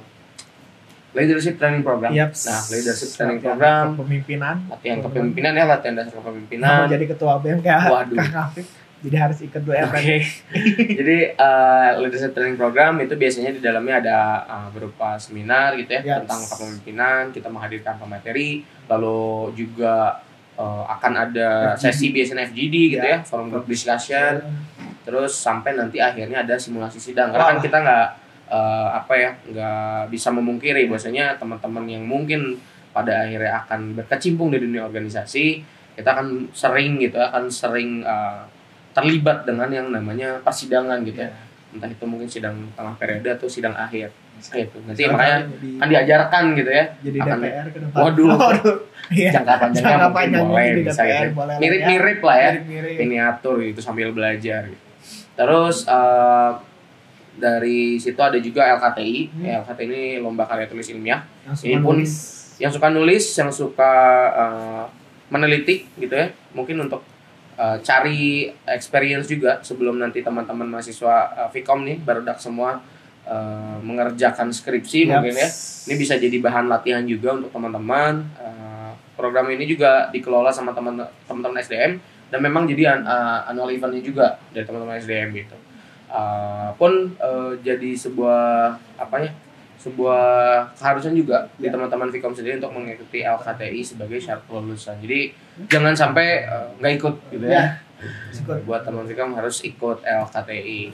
leadership 1.12 1.56
training 1.56 1.80
program. 1.80 2.12
Yap. 2.12 2.30
Nah, 2.37 2.62
leadership 2.71 3.11
training 3.11 3.38
Latihan 3.38 3.49
program, 3.50 3.85
Kepemimpinan. 3.95 4.56
latihan 4.68 4.99
kepemimpinan 5.00 5.52
ya, 5.52 5.64
latihan 5.66 5.95
dasar 5.95 6.14
kepemimpinan. 6.14 6.87
jadi 6.87 7.04
ketua 7.06 7.33
BEM 7.38 7.59
kayak 7.61 7.80
Waduh. 7.88 8.16
Kang 8.16 8.37
Afif. 8.47 8.66
Jadi 8.97 9.16
harus 9.18 9.38
ikut 9.40 9.61
dua 9.61 9.76
Oke. 9.76 9.85
event. 9.92 10.25
Jadi 10.99 11.16
eh, 11.30 11.90
leadership 11.99 12.33
training 12.33 12.56
program 12.56 12.97
itu 12.99 13.12
biasanya 13.12 13.50
di 13.50 13.61
dalamnya 13.61 13.97
ada 13.99 14.18
eh, 14.42 14.68
berupa 14.71 15.16
seminar 15.16 15.75
gitu 15.75 15.90
ya 15.90 16.00
Yes. 16.02 16.16
tentang 16.23 16.40
kepemimpinan, 16.47 17.23
kita 17.30 17.49
menghadirkan 17.49 17.95
pemateri, 17.97 18.50
lalu 18.87 19.21
juga 19.54 20.21
eh, 20.56 20.84
akan 20.88 21.12
ada 21.14 21.76
sesi 21.76 22.10
biasanya 22.10 22.48
FGD 22.48 22.75
gitu 22.96 23.06
Ya. 23.06 23.20
ya, 23.20 23.25
forum 23.25 23.52
group 23.52 23.68
discussion, 23.68 24.40
terus 25.04 25.36
sampai 25.36 25.76
nanti 25.76 26.00
akhirnya 26.00 26.42
ada 26.42 26.56
simulasi 26.56 26.98
sidang. 26.98 27.30
Karena 27.30 27.46
kan 27.54 27.58
kita 27.60 27.76
nggak 27.84 28.08
eh, 28.46 28.88
apa 28.96 29.12
ya, 29.14 29.30
nggak 29.52 30.02
bisa 30.10 30.28
memungkiri 30.32 30.86
bahwasanya 30.88 31.36
teman-teman 31.36 31.84
yang 31.86 32.04
mungkin 32.06 32.56
pada 32.96 33.28
akhirnya 33.28 33.66
akan 33.66 33.92
berkecimpung 33.92 34.48
di 34.48 34.58
dunia 34.64 34.88
organisasi, 34.88 35.60
kita 35.94 36.08
akan 36.16 36.48
sering 36.56 36.96
gitu, 36.98 37.20
akan 37.20 37.52
sering 37.52 38.00
eh, 38.00 38.42
terlibat 38.96 39.44
dengan 39.44 39.68
yang 39.68 39.92
namanya 39.92 40.40
persidangan 40.40 41.04
gitu 41.04 41.20
ya. 41.20 41.28
Ya. 41.28 41.36
Entah 41.76 41.90
itu 41.92 42.04
mungkin 42.08 42.25
sidang 42.25 42.56
tengah 42.72 42.96
periode 42.96 43.28
atau 43.28 43.44
sidang 43.44 43.76
akhir. 43.76 44.08
Gitu. 44.37 44.76
Nanti 44.85 45.00
Sekarang 45.00 45.16
makanya 45.16 45.38
jadi, 45.49 45.69
kan 45.76 45.87
diajarkan 45.88 46.43
gitu 46.55 46.71
ya. 46.71 46.85
jadi 47.00 47.19
akan- 47.19 47.40
DPR 47.40 47.66
ke 47.66 47.78
depan. 47.83 48.00
Waduh. 48.05 48.31
Iya. 49.07 49.31
Jangka 49.38 49.55
panjangnya 49.57 49.87
Jangka 49.87 49.99
mungkin 50.02 50.16
panjangnya 50.16 50.45
boleh 50.45 50.66
jadi 50.66 50.83
bisa 50.83 51.02
DPR, 51.02 51.11
gitu. 51.23 51.35
boleh 51.35 51.47
lah 51.47 51.61
Mirip-mirip 51.62 52.21
lah 52.21 52.37
ya. 52.37 52.50
Mirip-mirip. 52.52 52.97
Miniatur 52.99 53.57
gitu 53.62 53.81
sambil 53.81 54.09
belajar 54.11 54.61
gitu. 54.66 54.83
Terus 55.35 55.76
eh, 55.87 56.50
dari 57.37 57.81
situ 57.97 58.16
ada 58.19 58.38
juga 58.38 58.62
LKTI. 58.73 59.19
Hmm. 59.28 59.43
Ya, 59.43 59.52
LKTI 59.61 59.85
ini 59.85 60.02
lomba 60.19 60.43
karya 60.43 60.66
tulis 60.66 60.88
ilmiah. 60.88 61.21
Yang 61.45 61.57
suka 61.57 61.69
Ini 61.69 61.76
pun 61.78 61.95
nulis. 61.97 62.12
Yang 62.57 62.73
suka 62.73 62.88
nulis, 62.88 63.25
yang 63.37 63.50
suka 63.52 63.93
eh, 64.33 64.85
meneliti 65.28 65.85
gitu 65.95 66.14
ya. 66.14 66.26
Mungkin 66.50 66.76
untuk 66.81 67.05
eh, 67.55 67.76
cari 67.81 68.21
experience 68.66 69.28
juga 69.28 69.61
sebelum 69.61 69.97
nanti 69.97 70.21
teman-teman 70.21 70.66
mahasiswa 70.66 71.14
eh, 71.37 71.49
Vkom 71.52 71.85
nih 71.85 72.00
barudak 72.00 72.40
semua 72.40 72.81
eh, 73.26 73.76
mengerjakan 73.80 74.49
skripsi 74.49 75.04
Yaps. 75.04 75.11
mungkin 75.11 75.35
ya. 75.35 75.49
Ini 75.85 75.95
bisa 75.97 76.14
jadi 76.14 76.37
bahan 76.38 76.66
latihan 76.66 77.02
juga 77.02 77.35
untuk 77.35 77.50
teman-teman. 77.50 78.23
Eh, 78.37 78.90
program 79.12 79.49
ini 79.49 79.64
juga 79.64 80.06
dikelola 80.09 80.49
sama 80.49 80.71
teman- 80.71 80.97
teman-teman 81.25 81.59
SDM 81.59 81.99
dan 82.26 82.38
memang 82.38 82.64
jadi 82.64 82.92
an- 82.92 83.02
eh, 83.02 83.40
annual 83.47 83.68
eventnya 83.68 84.00
juga 84.00 84.26
dari 84.50 84.62
teman-teman 84.62 84.97
SDM 84.97 85.35
gitu. 85.35 85.56
Eh, 86.06 86.68
pun 86.75 86.92
eh, 87.12 87.52
jadi 87.61 87.90
sebuah 87.92 88.45
apa 88.97 89.16
ya? 89.21 89.33
sebuah 89.76 90.25
keharusan 90.75 91.14
juga 91.14 91.47
di 91.54 91.68
Ya. 91.68 91.71
teman-teman 91.71 92.09
Vkom 92.09 92.33
sendiri 92.33 92.59
untuk 92.59 92.75
mengikuti 92.75 93.23
LKTI 93.23 93.85
sebagai 93.85 94.18
syarat 94.18 94.42
kelulusan. 94.45 94.99
Jadi 94.99 95.30
jangan 95.64 95.95
sampai 95.95 96.42
nggak 96.75 96.92
ikut 96.97 97.14
gitu 97.30 97.47
ya. 97.47 97.54
Ya. 97.54 97.64
Ikut. 98.33 98.66
Buat 98.66 98.83
teman 98.83 99.06
Vkom 99.06 99.37
harus 99.37 99.62
ikut 99.62 100.02
LKTI. 100.02 100.90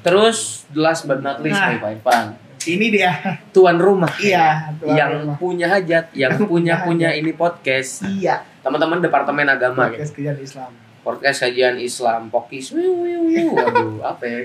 Terus 0.00 0.64
last 0.72 1.04
but 1.04 1.18
not 1.18 1.40
least 1.40 1.56
Nah. 1.56 1.68
nih 1.68 1.78
Pak 1.78 1.90
Irfan, 1.96 2.26
Ini 2.64 2.86
dia. 2.90 3.12
tuan 3.50 3.76
rumah 3.76 4.10
Iya. 4.16 4.74
tuan 4.76 4.94
yang 4.94 5.10
rumah. 5.20 5.36
punya 5.36 5.66
hajat, 5.68 6.10
yang 6.12 6.34
punya 6.40 6.82
punya 6.82 7.10
ini 7.10 7.30
podcast, 7.32 8.02
Iya. 8.04 8.42
teman-teman 8.60 8.98
departemen 8.98 9.46
agama 9.46 9.86
gitu. 9.88 9.98
Podcast 9.98 10.12
Kerjaan 10.12 10.40
Islam. 10.40 10.70
Podcast 11.00 11.38
kajian 11.40 11.76
Islam, 11.78 12.20
pokis, 12.28 12.74
waduh, 12.74 14.02
apa 14.10 14.24
ya? 14.26 14.38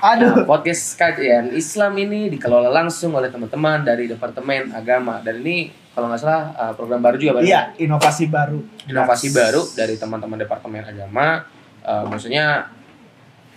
Aduh. 0.00 0.30
Nah, 0.32 0.46
podcast 0.46 0.94
kajian 0.94 1.50
Islam 1.50 1.94
ini 1.96 2.26
dikelola 2.28 2.66
langsung 2.68 3.10
oleh 3.12 3.26
teman-teman 3.26 3.82
dari 3.82 4.06
departemen 4.06 4.70
agama 4.70 5.18
dan 5.18 5.38
ini 5.38 5.70
kalau 5.90 6.06
nggak 6.06 6.18
salah 6.18 6.42
uh, 6.54 6.72
program 6.72 6.98
baru 6.98 7.18
juga 7.18 7.32
Pak? 7.34 7.42
Iya, 7.42 7.60
inovasi 7.80 8.24
baru. 8.26 8.58
inovasi 8.86 9.28
baru 9.30 9.62
dari 9.72 9.94
teman-teman 9.96 10.38
departemen 10.38 10.82
agama 10.84 11.46
Uh, 11.82 12.06
maksudnya 12.06 12.70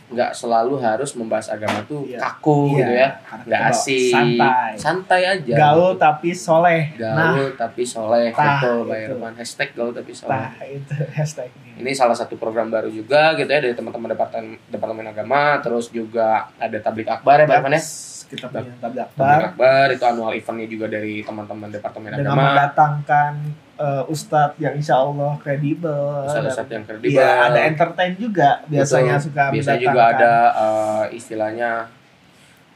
nggak 0.06 0.32
selalu 0.32 0.78
harus 0.78 1.12
membahas 1.14 1.50
agama 1.50 1.82
tuh 1.84 2.06
Iya. 2.06 2.20
kaku 2.20 2.58
Iya, 2.68 2.78
gitu 2.78 2.92
ya. 2.94 3.10
Nggak 3.42 3.62
asik. 3.68 4.12
Santai. 4.12 4.72
santai 4.76 5.22
aja. 5.26 5.56
Gaul 5.56 5.92
tapi 5.96 6.30
soleh. 6.30 6.94
Nah, 6.96 7.34
gaul 7.34 7.50
tapi 7.52 7.82
soleh 7.82 8.30
Tah, 8.30 8.62
betul 8.62 8.78
Pak 8.84 8.96
itu. 8.96 9.10
Irfan 9.12 9.34
hashtag 9.36 9.70
gaul 9.74 9.92
tapi 9.92 10.12
soleh. 10.12 10.38
Nah 10.38 10.54
itu 10.64 10.94
hashtagnya. 11.18 11.74
ini 11.76 11.92
salah 11.92 12.14
satu 12.14 12.36
program 12.36 12.70
baru 12.70 12.88
juga 12.88 13.34
gitu 13.34 13.48
ya 13.48 13.60
dari 13.60 13.74
teman-teman 13.74 14.10
departemen 14.10 14.46
departemen 14.68 15.06
agama. 15.08 15.42
Terus 15.60 15.90
juga 15.90 16.54
ada 16.56 16.78
tablik 16.78 17.08
akbar 17.08 17.42
ya 17.42 17.46
Pak 17.46 17.58
Irfan 17.60 17.74
ya? 17.74 17.84
Kita 18.26 18.46
punya 18.48 18.54
tablik 18.54 18.78
tablik 18.80 19.02
akbar. 19.04 19.40
Akbar. 19.52 19.86
Itu 19.92 20.04
annual 20.04 20.32
eventnya 20.34 20.68
juga 20.68 20.86
dari 20.88 21.22
teman-teman 21.22 21.70
departemen 21.70 22.10
dengan 22.12 22.26
agama. 22.28 22.42
mendatangkan 22.48 23.32
eh, 23.76 24.04
ustadz 24.06 24.56
yang 24.58 24.74
insya 24.74 24.96
Allah 24.98 25.36
kredibel. 25.38 26.24
dan- 26.26 26.48
yang 26.70 26.84
kredibel 26.84 27.12
Iya, 27.14 27.30
ada 27.46 27.60
entertain 27.62 28.14
juga 28.16 28.64
biasanya 28.66 29.16
Betul. 29.16 29.26
suka 29.26 29.44
biasanya 29.50 29.80
juga 29.82 30.02
ada 30.10 30.34
eh, 30.54 31.06
istilahnya 31.14 31.72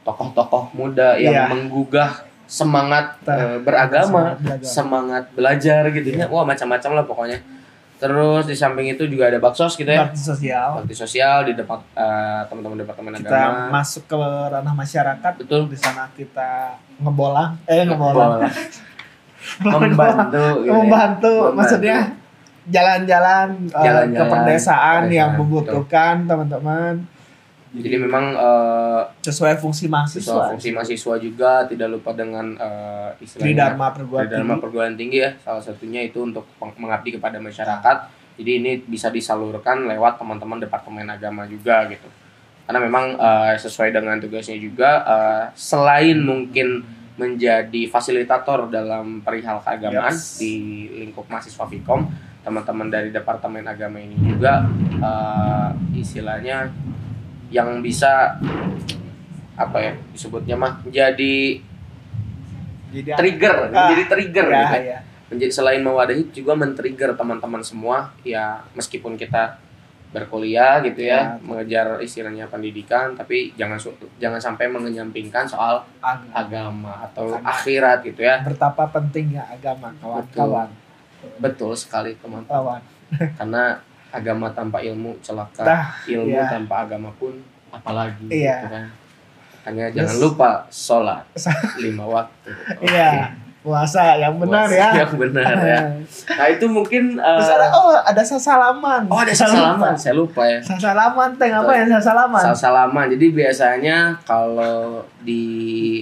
tokoh-tokoh 0.02 0.72
muda 0.72 1.16
yang 1.16 1.34
Iya. 1.34 1.44
menggugah 1.48 2.10
semangat 2.44 3.16
eh, 3.22 3.60
beragama, 3.60 4.06
semangat 4.06 4.36
beragama. 4.40 4.66
semangat 4.66 5.24
belajar 5.32 5.82
gitu 5.90 6.08
Iya. 6.10 6.18
ya. 6.20 6.26
Wah, 6.26 6.42
macam-macam 6.42 6.90
lah 6.92 7.04
pokoknya. 7.04 7.38
Terus 7.96 8.48
di 8.48 8.56
samping 8.56 8.88
itu 8.88 9.04
juga 9.04 9.28
ada 9.28 9.36
baksos 9.36 9.76
gitu 9.76 9.84
ya. 9.86 10.08
bakti 10.08 10.16
sosial. 10.18 10.80
Bakti 10.80 10.96
sosial 10.96 11.44
di 11.44 11.52
depan 11.52 11.78
eh, 11.94 12.40
teman-teman 12.44 12.80
departemen 12.80 13.12
Kita 13.14 13.28
agama. 13.28 13.76
masuk 13.76 14.08
ke 14.08 14.16
ranah 14.48 14.72
masyarakat. 14.74 15.32
Betul. 15.36 15.68
Di 15.68 15.76
sana 15.76 16.08
kita 16.10 16.80
ngebolang, 16.96 17.60
eh 17.66 17.84
ngebolang, 17.84 18.40
Bola. 18.40 18.48
Membantu 19.58 20.62
gitu 20.62 20.68
ya. 20.68 20.72
membantu, 20.72 21.34
Membantu. 21.34 21.56
maksudnya 21.58 21.98
jalan-jalan 22.70 23.48
eh, 23.66 24.04
ke 24.14 24.24
pedesaan 24.24 25.02
yang 25.10 25.34
membutuhkan 25.34 26.28
teman-teman. 26.28 27.02
Jadi 27.70 27.96
memang 28.02 28.34
eh, 28.34 29.02
sesuai 29.22 29.58
fungsi 29.58 29.86
sesuai 29.86 29.94
mahasiswa. 29.94 30.42
fungsi 30.54 30.68
mahasiswa 30.74 31.14
juga 31.18 31.50
tidak 31.70 31.88
lupa 31.94 32.10
dengan 32.14 32.54
eh, 32.58 33.08
Di 33.18 33.26
istilahnya 33.26 33.54
Dharma 33.74 33.94
perguruan 33.94 34.26
Dharma 34.26 34.54
tinggi. 34.54 34.62
perguruan 34.62 34.94
tinggi 34.98 35.18
ya 35.22 35.30
salah 35.38 35.62
satunya 35.62 36.02
itu 36.02 36.18
untuk 36.18 36.50
mengabdi 36.58 37.14
kepada 37.14 37.38
masyarakat 37.38 37.96
jadi 38.42 38.50
ini 38.58 38.72
bisa 38.90 39.06
disalurkan 39.14 39.86
lewat 39.86 40.18
teman-teman 40.18 40.58
departemen 40.58 41.06
agama 41.14 41.46
juga 41.46 41.86
gitu 41.86 42.10
karena 42.66 42.78
memang 42.82 43.14
eh, 43.14 43.54
sesuai 43.54 43.94
dengan 43.94 44.18
tugasnya 44.18 44.58
juga 44.58 44.90
eh, 45.06 45.44
selain 45.54 46.18
mungkin 46.18 46.82
menjadi 47.20 47.84
fasilitator 47.84 48.66
dalam 48.66 49.20
perihal 49.20 49.60
keagamaan 49.60 50.08
Yes. 50.10 50.40
di 50.40 50.52
lingkup 50.96 51.28
mahasiswa 51.28 51.60
Vkom 51.62 52.08
teman-teman 52.40 52.88
dari 52.88 53.12
departemen 53.12 53.60
agama 53.62 54.00
ini 54.00 54.16
juga 54.18 54.64
eh, 54.96 55.68
istilahnya 55.94 56.72
yang 57.50 57.80
bisa 57.80 58.40
apa 59.54 59.76
ya 59.78 59.92
disebutnya 60.10 60.56
mah 60.56 60.80
jadi 60.86 61.60
Jadi 62.90 63.06
trigger 63.12 63.70
Ah, 63.70 63.86
menjadi 63.86 64.04
trigger 64.08 64.46
ya, 64.48 64.60
gitu 64.64 64.74
ya. 64.74 64.82
ya. 64.88 64.98
menjadi 65.30 65.52
selain 65.52 65.78
mewadahi 65.78 66.26
juga 66.32 66.52
men-trigger 66.54 67.14
teman-teman 67.14 67.60
semua 67.60 68.10
ya 68.24 68.66
meskipun 68.72 69.14
kita 69.14 69.60
berkuliah 70.10 70.82
gitu 70.82 71.02
ya, 71.02 71.22
Ya. 71.22 71.38
mengejar 71.38 71.86
istilahnya 71.98 72.44
pendidikan 72.46 73.14
tapi 73.14 73.54
jangan 73.54 73.78
jangan 74.16 74.38
sampai 74.38 74.66
mengenyampingkan 74.66 75.46
soal 75.46 75.78
Agama. 75.98 76.34
agama 76.34 76.92
atau 77.04 77.30
Karena- 77.30 77.46
akhirat 77.48 77.98
gitu 78.02 78.20
ya 78.20 78.42
Betapa 78.42 78.90
pentingnya 78.90 79.46
agama, 79.46 79.94
kawan-kawan. 79.96 80.66
betul 81.38 81.72
sekali 81.72 82.16
teman 82.16 82.42
Kawan. 82.44 82.82
karena 83.38 83.78
agama 84.10 84.50
tanpa 84.50 84.78
ilmu 84.80 85.14
celaka 85.20 85.62
Tah, 85.62 85.86
ilmu 86.04 86.34
ya. 86.34 86.50
tanpa 86.50 86.82
agama 86.82 87.14
pun 87.14 87.38
apalagi 87.70 88.26
Iya. 88.26 88.56
gitu 88.56 88.66
kan. 88.68 88.86
Hanya 89.62 89.84
Terus- 89.86 89.96
jangan 89.96 90.16
lupa 90.18 90.50
sholat 90.68 91.22
lima 91.84 92.02
waktu. 92.02 92.50
Iya, 92.82 93.30
puasa 93.60 94.16
yang 94.16 94.36
benar 94.36 94.64
Puasa 94.64 94.80
ya. 94.80 94.88
Yang 95.04 95.12
benar 95.18 95.54
ya. 95.60 95.80
Nah 96.40 96.46
itu 96.48 96.64
mungkin 96.64 97.02
Terus 97.14 97.50
ada 97.50 97.66
oh 97.70 97.92
ada 97.92 98.22
sasalaman. 98.22 99.02
oh 99.06 99.18
ada 99.18 99.28
Saya 99.30 99.52
salaman, 99.52 99.76
lupa. 99.76 99.88
saya 99.94 100.14
lupa 100.16 100.42
ya. 100.44 100.58
Sasalaman 100.60 101.28
teh 101.36 101.50
apa 101.50 101.72
ya 101.74 101.84
sasalaman? 101.90 102.42
Sal 102.42 102.56
salaman. 102.56 103.06
Jadi 103.10 103.26
biasanya 103.30 103.98
kalau 104.22 105.04
di 105.20 105.44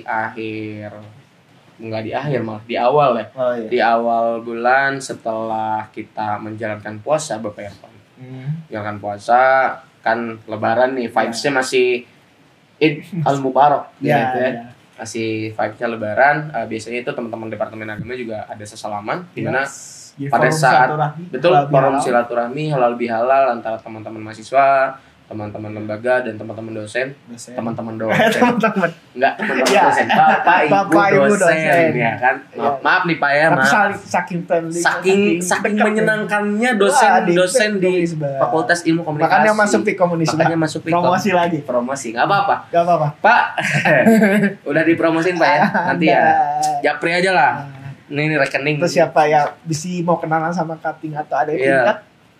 akhir 0.02 0.94
enggak 1.78 2.02
di 2.04 2.12
akhir 2.12 2.40
malah 2.42 2.62
di 2.62 2.76
awal 2.76 3.10
ya. 3.14 3.26
Oh 3.34 3.52
iya. 3.52 3.68
Di 3.68 3.78
awal 3.80 4.26
bulan 4.40 4.98
setelah 4.98 5.86
kita 5.90 6.38
menjalankan 6.38 6.98
puasa 7.00 7.38
Bapak 7.38 7.62
Irfan. 7.64 7.94
Hmm. 8.18 8.66
Menjalankan 8.66 8.98
puasa 8.98 9.40
kan 9.98 10.18
lebaran 10.44 10.94
nih 10.94 11.06
vibes-nya 11.06 11.50
masih 11.52 12.06
Id 12.78 13.02
al 13.22 13.38
Mubarak 13.38 13.90
Ya, 13.98 14.30
gitu 14.30 14.38
ya. 14.38 14.50
ya. 14.52 14.64
Masih 14.98 15.54
vibes-nya 15.54 15.88
lebaran. 15.88 16.36
Eh, 16.52 16.66
biasanya 16.66 16.98
itu 17.00 17.10
teman-teman 17.10 17.48
departemen 17.48 17.88
agama 17.88 18.12
juga 18.12 18.44
ada 18.44 18.64
sesalaman 18.64 19.24
Yes. 19.64 19.96
Di 20.18 20.26
pada 20.26 20.50
saat- 20.50 20.90
betul 21.30 21.54
forum 21.70 21.94
silaturahmi 22.02 22.64
halal 22.68 22.98
bihalal 22.98 23.54
antara 23.54 23.78
teman-teman 23.78 24.18
mahasiswa, 24.20 24.98
teman-teman 25.28 25.70
lembaga 25.70 26.24
dan 26.24 26.34
teman-teman 26.34 26.72
dosen, 26.74 27.12
Dosen. 27.24 27.52
teman-teman 27.52 27.94
dosen. 28.00 28.32
teman-teman. 28.32 28.88
Enggak, 29.12 29.32
teman-teman 29.36 29.68
Ya. 29.68 29.82
dosen. 29.84 30.06
Bapak, 30.08 30.56
Ibu, 30.58 30.72
Bapak, 30.72 31.06
Ibu 31.06 31.20
dosen, 31.28 31.36
dosen. 31.36 31.90
ya 31.94 32.12
kan. 32.16 32.34
Maaf, 32.48 32.56
Ya. 32.58 32.70
maaf 32.80 33.02
nih 33.04 33.16
Pak 33.18 33.30
ya, 33.30 33.46
maaf. 33.50 33.60
saking 33.60 33.92
saking 34.00 34.40
friendly, 34.42 34.80
Saking 34.80 35.20
saking 35.38 35.74
dekat, 35.74 35.84
menyenangkannya 35.84 36.70
Wah, 36.70 36.80
dosen 36.80 37.10
di 37.20 37.32
dosen 37.34 37.70
di 37.76 37.86
Komunisme. 38.00 38.30
Fakultas 38.34 38.80
Ilmu 38.82 39.02
Komunikasi. 39.02 39.28
Makanya 39.30 39.52
masuk 39.54 39.80
di 39.82 39.92
komunis 39.94 40.28
Makanya 40.30 40.56
masuk 40.58 40.80
Pikom. 40.82 41.02
Promosi 41.02 41.30
lagi. 41.30 41.58
promosi. 41.60 42.08
Enggak 42.10 42.26
apa-apa. 42.26 42.54
Gak 42.68 42.82
apa-apa. 42.82 43.08
Pak. 43.20 43.44
Udah 44.70 44.82
dipromosin 44.82 45.36
Pak 45.36 45.50
ya. 45.50 45.64
Nanti 45.86 46.06
ya. 46.06 46.22
Japri 46.80 47.12
aja 47.12 47.30
lah. 47.30 47.52
Ini, 48.08 48.24
ini 48.24 48.34
rekening. 48.34 48.80
Terus 48.80 48.94
siapa 48.94 49.28
ya 49.28 49.44
bisa 49.60 49.84
mau 50.00 50.16
kenalan 50.16 50.48
sama 50.48 50.72
cutting 50.74 51.12
atau 51.12 51.36
ada 51.36 51.52
yang 51.52 51.60
Iya. 51.60 51.76
tingkat 51.78 51.98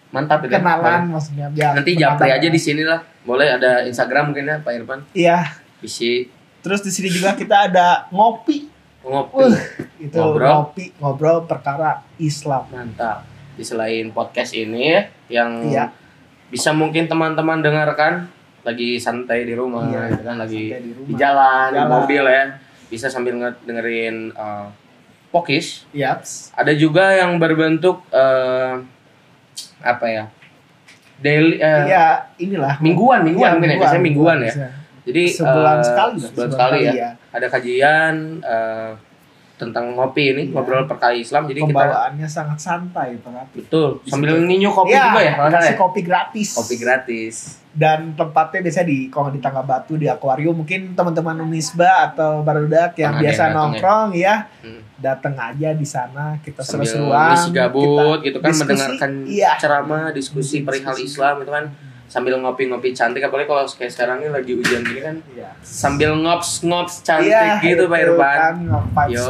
Mantap 0.09 0.41
itu. 0.41 0.51
kenalan 0.51 1.13
maksudnya 1.13 1.47
biar 1.49 1.77
Nanti 1.77 1.93
japri 1.95 2.29
aja 2.29 2.49
di 2.49 2.57
sini 2.57 2.81
lah. 2.81 3.01
Boleh 3.23 3.49
ada 3.51 3.85
Instagram 3.85 4.33
mungkin 4.33 4.47
ya 4.47 4.57
Pak 4.59 4.73
Irfan. 4.75 5.01
Iya. 5.13 5.39
Bisa 5.79 6.25
Terus 6.59 6.81
di 6.81 6.91
sini 6.91 7.09
juga 7.09 7.37
kita 7.37 7.69
ada 7.69 8.09
ngopi. 8.09 8.67
ngopi. 8.99 9.37
Wah, 9.39 9.57
itu 9.97 10.15
Ngobrol. 10.15 10.49
ngopi 10.51 10.85
ngobrol 10.99 11.39
perkara 11.45 12.03
Islam. 12.17 12.67
Mantap. 12.69 13.25
Di 13.53 13.63
selain 13.63 14.11
podcast 14.11 14.53
ini 14.53 14.81
ya, 14.89 15.01
yang 15.29 15.51
Iya. 15.65 15.85
bisa 16.47 16.71
mungkin 16.71 17.05
teman-teman 17.05 17.59
dengarkan 17.59 18.27
lagi 18.63 18.97
santai 18.97 19.43
di 19.43 19.53
rumah, 19.53 19.87
Iya, 19.87 20.13
gitu 20.13 20.23
kan 20.25 20.37
lagi 20.37 20.63
di 20.73 20.91
rumah. 20.93 21.09
di 21.09 21.15
jalan, 21.15 21.67
di 21.69 21.77
Jalan. 21.77 21.89
mobil 21.91 22.23
ya, 22.23 22.43
bisa 22.87 23.07
sambil 23.07 23.33
nge- 23.35 23.61
dengerin 23.63 24.17
uh, 24.33 24.67
pokis. 25.29 25.87
Yaps. 25.91 26.51
Ada 26.53 26.73
juga 26.73 27.13
yang 27.15 27.37
berbentuk 27.37 28.03
uh, 28.11 28.83
apa 29.81 30.07
ya? 30.07 30.25
Daily 31.19 31.59
uh, 31.59 31.83
Iya, 31.87 32.07
inilah. 32.39 32.79
mingguan, 32.79 33.27
mingguan 33.27 33.51
Iya, 33.51 33.55
mungkin 33.59 33.71
ya, 33.75 33.79
biasanya 33.83 34.05
mingguan 34.05 34.39
ya. 34.39 34.53
bisa. 34.55 34.67
Jadi 35.09 35.23
Sebulan 35.33 35.77
uh, 35.81 35.85
sekali. 35.85 36.17
sebulan 36.21 36.51
sekali 36.53 36.79
ya. 36.85 36.93
iya. 36.95 37.09
Ada 37.35 37.47
kajian 37.49 38.15
uh, 38.45 38.91
tentang 39.59 39.93
ngopi 39.93 40.31
ini, 40.31 40.43
Iya. 40.45 40.55
ngobrol 40.55 40.87
perkara 40.87 41.13
Islam. 41.13 41.45
Jadi 41.45 41.61
kita 41.61 41.69
Pembawaannya 41.69 42.25
sangat 42.25 42.57
santai, 42.57 43.19
Pak. 43.19 43.51
betul 43.53 43.99
sambil 44.05 44.39
nginyu 44.39 44.71
kopi 44.71 44.91
Iya, 44.91 45.03
juga 45.05 45.21
ya, 45.21 45.33
kalau 45.35 45.51
salah 45.51 45.67
ya? 45.67 45.77
kopi 45.77 46.01
gratis. 46.01 46.49
Kopi 46.55 46.75
gratis. 46.77 47.35
Dan 47.71 47.99
tempatnya 48.13 48.59
biasa 48.61 48.83
di 48.83 49.07
kalau 49.07 49.29
di 49.29 49.39
Tangga 49.39 49.61
Batu 49.61 49.95
di 49.95 50.07
akuarium 50.07 50.57
mungkin 50.57 50.95
teman-teman 50.95 51.39
Unisba 51.41 52.09
atau 52.09 52.41
barudak 52.41 52.95
yang 52.97 53.13
Pernah 53.13 53.23
biasa 53.25 53.35
yang 53.37 53.47
datang 53.49 53.59
nongkrong 53.69 54.09
ya, 54.15 54.35
Hmm. 54.59 54.81
datang 54.97 55.35
aja 55.35 55.69
di 55.73 55.87
sana 55.87 56.25
kita 56.39 56.59
seru-seruan. 56.61 57.39
gabut 57.51 58.19
gitu 58.21 58.39
kan 58.39 58.51
diskusi, 58.51 58.63
mendengarkan 58.65 59.11
iya. 59.27 59.55
ceramah 59.57 60.11
diskusi 60.11 60.63
perihal 60.63 60.91
Diskusi. 60.93 61.07
Islam 61.13 61.35
itu 61.41 61.51
kan 61.53 61.65
sambil 62.09 62.35
ngopi-ngopi 62.37 62.91
cantik 62.91 63.21
apalagi 63.21 63.45
kalau 63.45 63.63
kayak 63.65 63.89
sekarang 63.89 64.17
ini 64.19 64.31
lagi 64.31 64.53
hujan 64.53 64.81
gini 64.81 65.01
kan 65.01 65.17
Iya. 65.29 65.51
sambil 65.61 66.17
ngops-ngops 66.17 67.01
cantik 67.03 67.29
Iya, 67.31 67.61
gitu 67.61 67.85
Pak 67.85 68.01
Irfan 68.03 68.57
kan, 68.91 69.07
yo. 69.07 69.25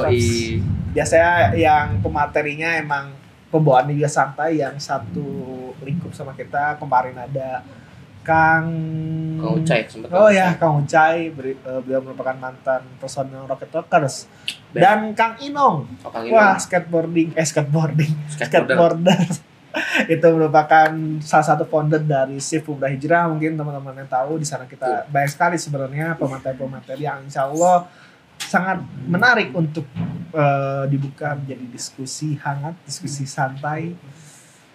Biasanya 0.88 1.32
yang 1.54 1.98
pematerinya 1.98 2.70
emang 2.74 3.12
pembawaannya 3.48 3.94
juga 3.94 4.08
santai 4.08 4.56
yang 4.56 4.78
satu 4.78 5.26
lingkup 5.80 6.10
sama 6.10 6.32
kita 6.32 6.76
kemarin 6.76 7.14
ada 7.14 7.60
Kang 8.20 8.68
Kang 9.38 9.54
Ucai 9.56 9.82
sempat 9.84 10.10
Oh 10.10 10.28
ya, 10.28 10.52
Kang 10.54 10.78
Ucai 10.78 11.30
beri- 11.30 11.56
eh, 11.56 11.80
beliau 11.80 12.00
merupakan 12.00 12.34
mantan 12.34 12.84
personel 12.96 13.42
Rocket 13.42 13.72
Rockers 13.72 14.28
Dan- 14.68 14.78
dan 14.78 15.00
Kang 15.14 15.34
Inong 15.40 15.88
Oh, 15.98 16.10
Kang 16.10 16.28
Wah, 16.28 16.52
Inong. 16.52 16.60
skateboarding, 16.60 17.28
eh 17.32 17.42
skateboarding, 17.42 18.12
Skateboarder. 18.28 18.76
skateboarder. 19.00 19.20
itu 20.14 20.26
merupakan 20.28 20.90
salah 21.20 21.46
satu 21.46 21.64
founder 21.64 22.00
dari 22.00 22.38
Shift 22.38 22.66
Umrah 22.66 22.88
Hijrah. 22.88 23.28
Mungkin 23.28 23.54
teman-teman 23.54 23.94
yang 23.96 24.08
tahu 24.08 24.36
di 24.36 24.44
sana 24.44 24.64
kita 24.64 25.06
banyak 25.06 25.28
sekali 25.28 25.56
sebenarnya 25.56 26.14
pemateri-pemateri 26.14 27.00
yang 27.00 27.22
insya 27.22 27.46
Allah 27.46 27.86
sangat 28.38 28.78
menarik 29.04 29.50
untuk 29.50 29.84
eh, 30.30 30.84
dibuka 30.86 31.34
menjadi 31.34 31.64
diskusi 31.68 32.36
hangat, 32.36 32.78
diskusi 32.82 33.24
santai. 33.24 33.92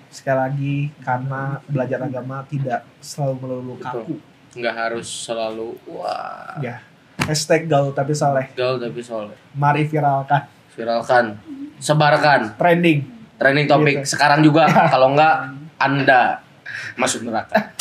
Sekali 0.07 0.37
lagi 0.37 0.75
karena 0.99 1.57
belajar 1.65 2.03
agama 2.03 2.45
tidak 2.45 2.85
selalu 2.99 3.33
melulu 3.39 3.75
kaku. 3.77 4.15
nggak 4.53 4.75
harus 4.77 5.09
selalu 5.09 5.73
wah 5.89 6.61
Ya. 6.61 6.85
Hashtag 7.23 7.65
gaul 7.65 7.89
tapi 7.89 8.13
soleh. 8.13 8.53
gaul 8.53 8.77
tapi 8.77 9.01
soleh 9.01 9.33
Mari 9.53 9.87
viralkan. 9.87 10.45
viralkan 10.73 11.37
sebarkan 11.77 12.53
Trending. 12.53 13.12
Trending 13.35 13.65
topik 13.65 13.95
Gitu. 13.99 14.09
sekarang 14.09 14.39
juga 14.39 14.63
kalau 14.93 15.11
nggak 15.11 15.35
anda 15.77 16.39
masuk 16.95 17.23
neraka 17.23 17.57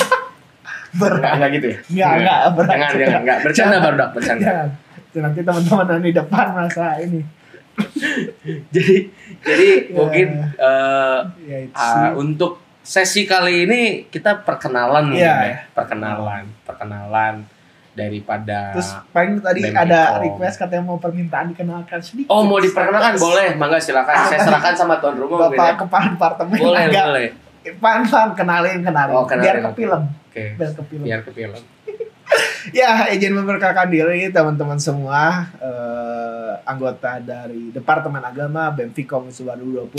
Berat. 0.92 1.20
nggak 1.20 1.32
nggak 1.34 1.50
gitu 1.54 1.66
ya 1.68 1.78
Enggak, 1.82 2.12
enggak, 2.14 2.40
berat. 2.52 2.68
jangan 2.70 2.90
jangan 2.94 3.20
nggak 3.22 3.38
bercanda 3.44 3.76
baru 3.78 3.94
dak 3.96 4.10
bercanda 4.12 4.44
Jangan. 4.44 4.68
Nanti 5.12 5.40
teman-teman 5.42 6.00
di 6.00 6.10
depan 6.10 6.46
masa 6.50 6.96
ini. 6.98 7.20
jadi 8.68 8.96
jadi 9.40 9.68
Ya. 9.82 9.92
mungkin 9.92 10.28
eh, 10.54 11.18
Ya 11.42 11.58
itu 11.62 11.74
ah, 11.74 11.92
sih. 12.08 12.08
untuk 12.18 12.52
sesi 12.80 13.22
kali 13.24 13.64
ini 13.64 13.80
kita 14.06 14.40
perkenalan 14.40 15.12
Iya. 15.12 15.34
ya 15.42 15.56
perkenalan 15.70 16.44
perkenalan 16.62 17.44
daripada 17.92 18.72
Terus 18.72 18.88
paling 19.12 19.44
tadi 19.44 19.68
ada 19.68 20.16
request 20.16 20.56
katanya 20.56 20.82
mau 20.88 20.96
permintaan 20.96 21.52
dikenalkan 21.52 22.00
sedikit. 22.00 22.32
oh 22.32 22.40
mau 22.40 22.56
diperkenalkan? 22.56 23.20
Boleh 23.20 23.52
mangga 23.54 23.76
silakan. 23.76 24.32
Saya 24.32 24.40
serahkan 24.48 24.72
sama 24.72 24.96
tuan 24.96 25.20
rumah 25.20 25.48
mungkin 25.48 25.60
ya. 25.60 25.76
Bapak 25.76 25.76
kepala 25.84 26.06
departemen. 26.16 26.56
Boleh 26.56 26.82
agak 26.88 27.04
boleh. 27.12 27.28
Pan 27.78 28.02
pan 28.08 28.28
kenalin 28.34 28.78
kenalin, 28.82 29.14
Oh, 29.14 29.22
kenalin, 29.28 29.44
biar 29.44 29.56
ke 29.62 29.70
film. 29.76 30.02
Oke. 30.08 30.44
Biar 30.58 30.70
ke 30.72 30.82
film. 30.88 31.04
Biar 31.04 31.20
ke 31.22 31.30
film. 31.30 31.60
Ya 32.72 33.10
izin 33.10 33.34
memperkenalkan 33.36 33.90
diri 33.90 34.30
teman-teman 34.32 34.78
semua. 34.78 35.50
Eh, 35.60 36.52
anggota 36.64 37.18
dari 37.18 37.74
departemen 37.74 38.22
agama 38.22 38.70
BEM 38.70 38.94
Fikom 38.94 39.28
2020 39.28 39.92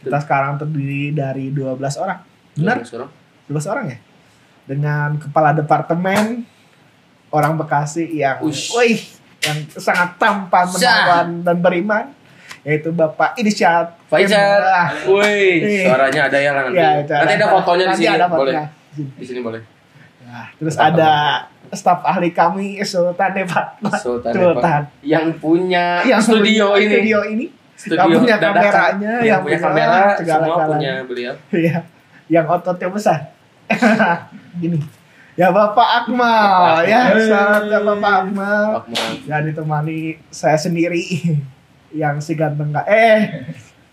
kita 0.00 0.18
sekarang 0.20 0.60
terdiri 0.60 1.12
dari 1.12 1.52
12 1.52 1.76
orang. 2.00 2.20
Benar? 2.56 2.84
Suruh. 2.84 3.10
12 3.48 3.72
orang 3.72 3.84
ya? 3.90 3.98
Dengan 4.64 5.18
kepala 5.18 5.56
departemen 5.56 6.44
orang 7.30 7.56
Bekasi 7.58 8.10
yang 8.18 8.42
Ush. 8.42 8.74
wih 8.74 8.98
yang 9.40 9.56
sangat 9.72 10.20
tampan 10.20 10.68
menawan 10.68 11.28
dan 11.40 11.56
beriman 11.58 12.04
yaitu 12.60 12.92
Bapak 12.92 13.40
Faisal, 13.40 13.96
Kemlah. 14.04 14.88
woi, 15.08 15.80
suaranya 15.80 16.28
ada 16.28 16.38
yang 16.42 16.54
nanti. 16.60 16.76
Ya, 16.76 17.00
nanti 17.00 17.34
ada 17.40 17.46
fotonya 17.48 17.84
di 17.88 17.90
nanti 17.94 18.04
sini, 18.04 18.16
ada 18.20 18.26
boleh. 18.28 18.54
Di 18.92 19.24
sini 19.24 19.40
boleh. 19.40 19.62
Nah, 20.28 20.46
terus 20.60 20.76
Apa 20.76 20.92
ada 20.92 21.12
staf 21.72 22.04
ahli 22.04 22.34
kami 22.34 22.82
Sultan 22.84 23.32
Debat 23.32 23.80
Sultan, 24.02 24.32
Sultan. 24.34 24.80
Yang 25.00 25.26
punya 25.40 26.04
yang 26.04 26.20
studio 26.20 26.76
ini, 26.76 26.92
studio 26.92 27.18
ini 27.24 27.46
studio 27.78 27.96
yang 27.96 28.20
punya 28.20 28.36
dadakan. 28.36 28.60
kameranya, 28.60 29.12
yang, 29.16 29.24
yang 29.24 29.40
punya 29.40 29.58
kamera, 29.58 30.00
segala 30.20 30.44
semua 30.44 30.66
punya 30.68 30.92
beliau. 31.08 31.34
ya 31.54 31.76
yang 32.30 32.46
ototnya 32.46 32.88
besar 32.92 33.20
gini 34.60 34.78
ya 35.34 35.48
Bapak 35.48 35.88
Akmal 36.04 36.84
ya 36.84 37.14
selamat 37.14 37.62
ya 37.66 37.80
Bapak 37.80 38.14
Akmal 38.20 38.64
Akmal. 38.78 39.10
ya 39.24 39.36
ditemani 39.40 39.98
saya 40.28 40.56
sendiri 40.56 41.02
yang 41.92 42.18
si 42.18 42.34
ganteng 42.34 42.70
kak 42.70 42.86
eh 42.86 43.50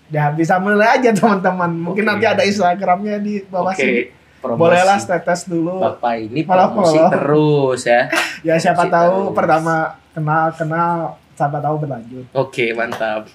ya 0.08 0.30
bisa 0.30 0.58
mulai 0.58 0.96
aja 0.96 1.12
teman-teman 1.12 1.72
mungkin 1.74 2.04
nanti 2.04 2.24
ada 2.24 2.42
instagramnya 2.42 3.20
di 3.20 3.42
bawah 3.44 3.72
Oke, 3.72 3.80
sini 3.80 4.02
promosi. 4.38 4.60
bolehlah 4.62 4.98
status 4.98 5.42
dulu 5.46 5.82
Bapak 5.84 6.14
ini 6.22 6.42
promosi 6.42 6.96
follow. 6.96 7.10
terus 7.10 7.82
ya. 7.84 8.02
ya 8.48 8.56
siapa 8.56 8.84
Promosi 8.84 8.94
tahu 8.94 9.16
terus. 9.24 9.36
pertama 9.36 9.74
kenal 10.12 10.46
kenal 10.54 10.92
siapa 11.34 11.58
tahu 11.60 11.76
berlanjut 11.80 12.26
Oke, 12.34 12.72
mantap. 12.72 13.30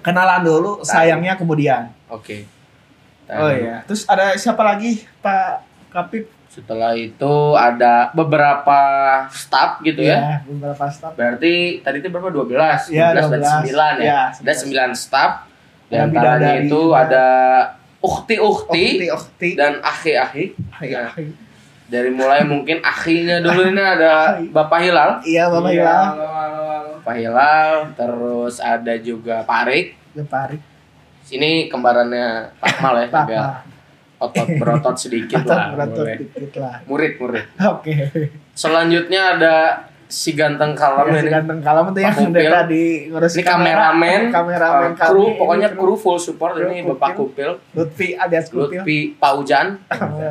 kenalan 0.00 0.42
dulu 0.42 0.80
sayangnya 0.82 1.34
kemudian 1.34 1.88
Oke. 2.06 2.44
oh 3.26 3.48
iya 3.48 3.80
terus 3.84 4.02
ada 4.04 4.34
siapa 4.34 4.60
lagi 4.60 5.02
Pak 5.18 5.62
Kapip 5.90 6.26
Setelah 6.50 6.98
itu 6.98 7.54
ada 7.54 8.10
beberapa 8.10 8.80
staff 9.30 9.78
gitu 9.80 10.02
ya. 10.02 10.18
Iya, 10.18 10.50
beberapa 10.50 10.84
staff. 10.90 11.14
Berarti 11.14 11.78
tadi 11.78 12.02
itu 12.02 12.10
berapa? 12.10 12.26
12. 12.26 12.90
Iya, 12.90 13.14
12 13.14 13.30
dan 13.30 13.40
12. 13.62 13.70
9 13.70 13.96
ya. 14.02 14.20
Ada 14.34 14.52
9 14.58 14.90
staff. 14.92 15.32
Di 15.86 15.94
Ada 15.94 16.02
antaranya 16.10 16.52
itu 16.58 16.74
juga. 16.76 16.98
ada 17.00 17.26
ukti-ukti 18.02 19.06
dan 19.54 19.78
ahi-ahi. 19.80 20.44
Iya, 20.82 21.14
Ya. 21.14 21.22
Dari 21.86 22.06
mulai 22.06 22.46
mungkin 22.46 22.78
ahinya 22.82 23.42
dulu 23.42 23.66
ini 23.66 23.82
ada. 23.82 24.38
Bapak 24.56 24.78
Hilal. 24.78 25.10
Iya, 25.22 25.50
Bapak 25.50 25.70
Iya, 25.70 25.82
Hilal. 25.82 26.06
Bapak 26.98 27.14
Hilal, 27.14 27.70
terus 27.94 28.54
ada 28.58 28.94
juga 28.96 29.42
Pak 29.42 29.58
Arik. 29.66 29.86
Ya, 30.14 30.22
Pak 30.22 30.40
Arik. 30.46 30.62
Sini 31.26 31.66
kembarannya 31.66 32.54
Pak 32.58 32.74
Mal 32.78 32.94
ya, 32.94 33.06
Pak 33.10 33.69
otot 34.20 34.46
berotot 34.60 34.96
sedikit 35.00 35.42
lah. 35.48 35.72
Berat 35.74 35.88
boleh. 35.96 36.16
dikit 36.20 36.52
lah. 36.60 36.74
Murid, 36.84 37.12
murid. 37.16 37.46
Oke. 37.56 37.94
Selanjutnya 38.52 39.40
ada 39.40 39.54
si 40.10 40.34
ganteng 40.34 40.74
kalem 40.74 41.06
Ya, 41.06 41.14
si 41.14 41.22
ini. 41.22 41.30
ganteng 41.30 41.60
kalam 41.62 41.84
itu 41.94 42.00
yang 42.02 42.10
Pak 42.18 42.34
udah 42.34 42.50
tadi 42.66 42.84
ngurus 43.08 43.32
Ini 43.38 43.42
kameramen, 43.46 44.20
kameramen 44.34 44.92
uh, 44.92 44.98
kru, 44.98 45.24
pokoknya 45.38 45.68
kru 45.70 45.94
full 45.94 46.18
support 46.18 46.58
Kru 46.58 46.66
ini 46.66 46.82
Kupil. 46.82 46.90
Bapak 46.98 47.10
Kupil, 47.14 47.50
Lutfi 47.78 48.18
alias 48.18 48.50
Kupil. 48.50 48.82
Lutfi 48.82 48.98
Paujan. 49.16 49.78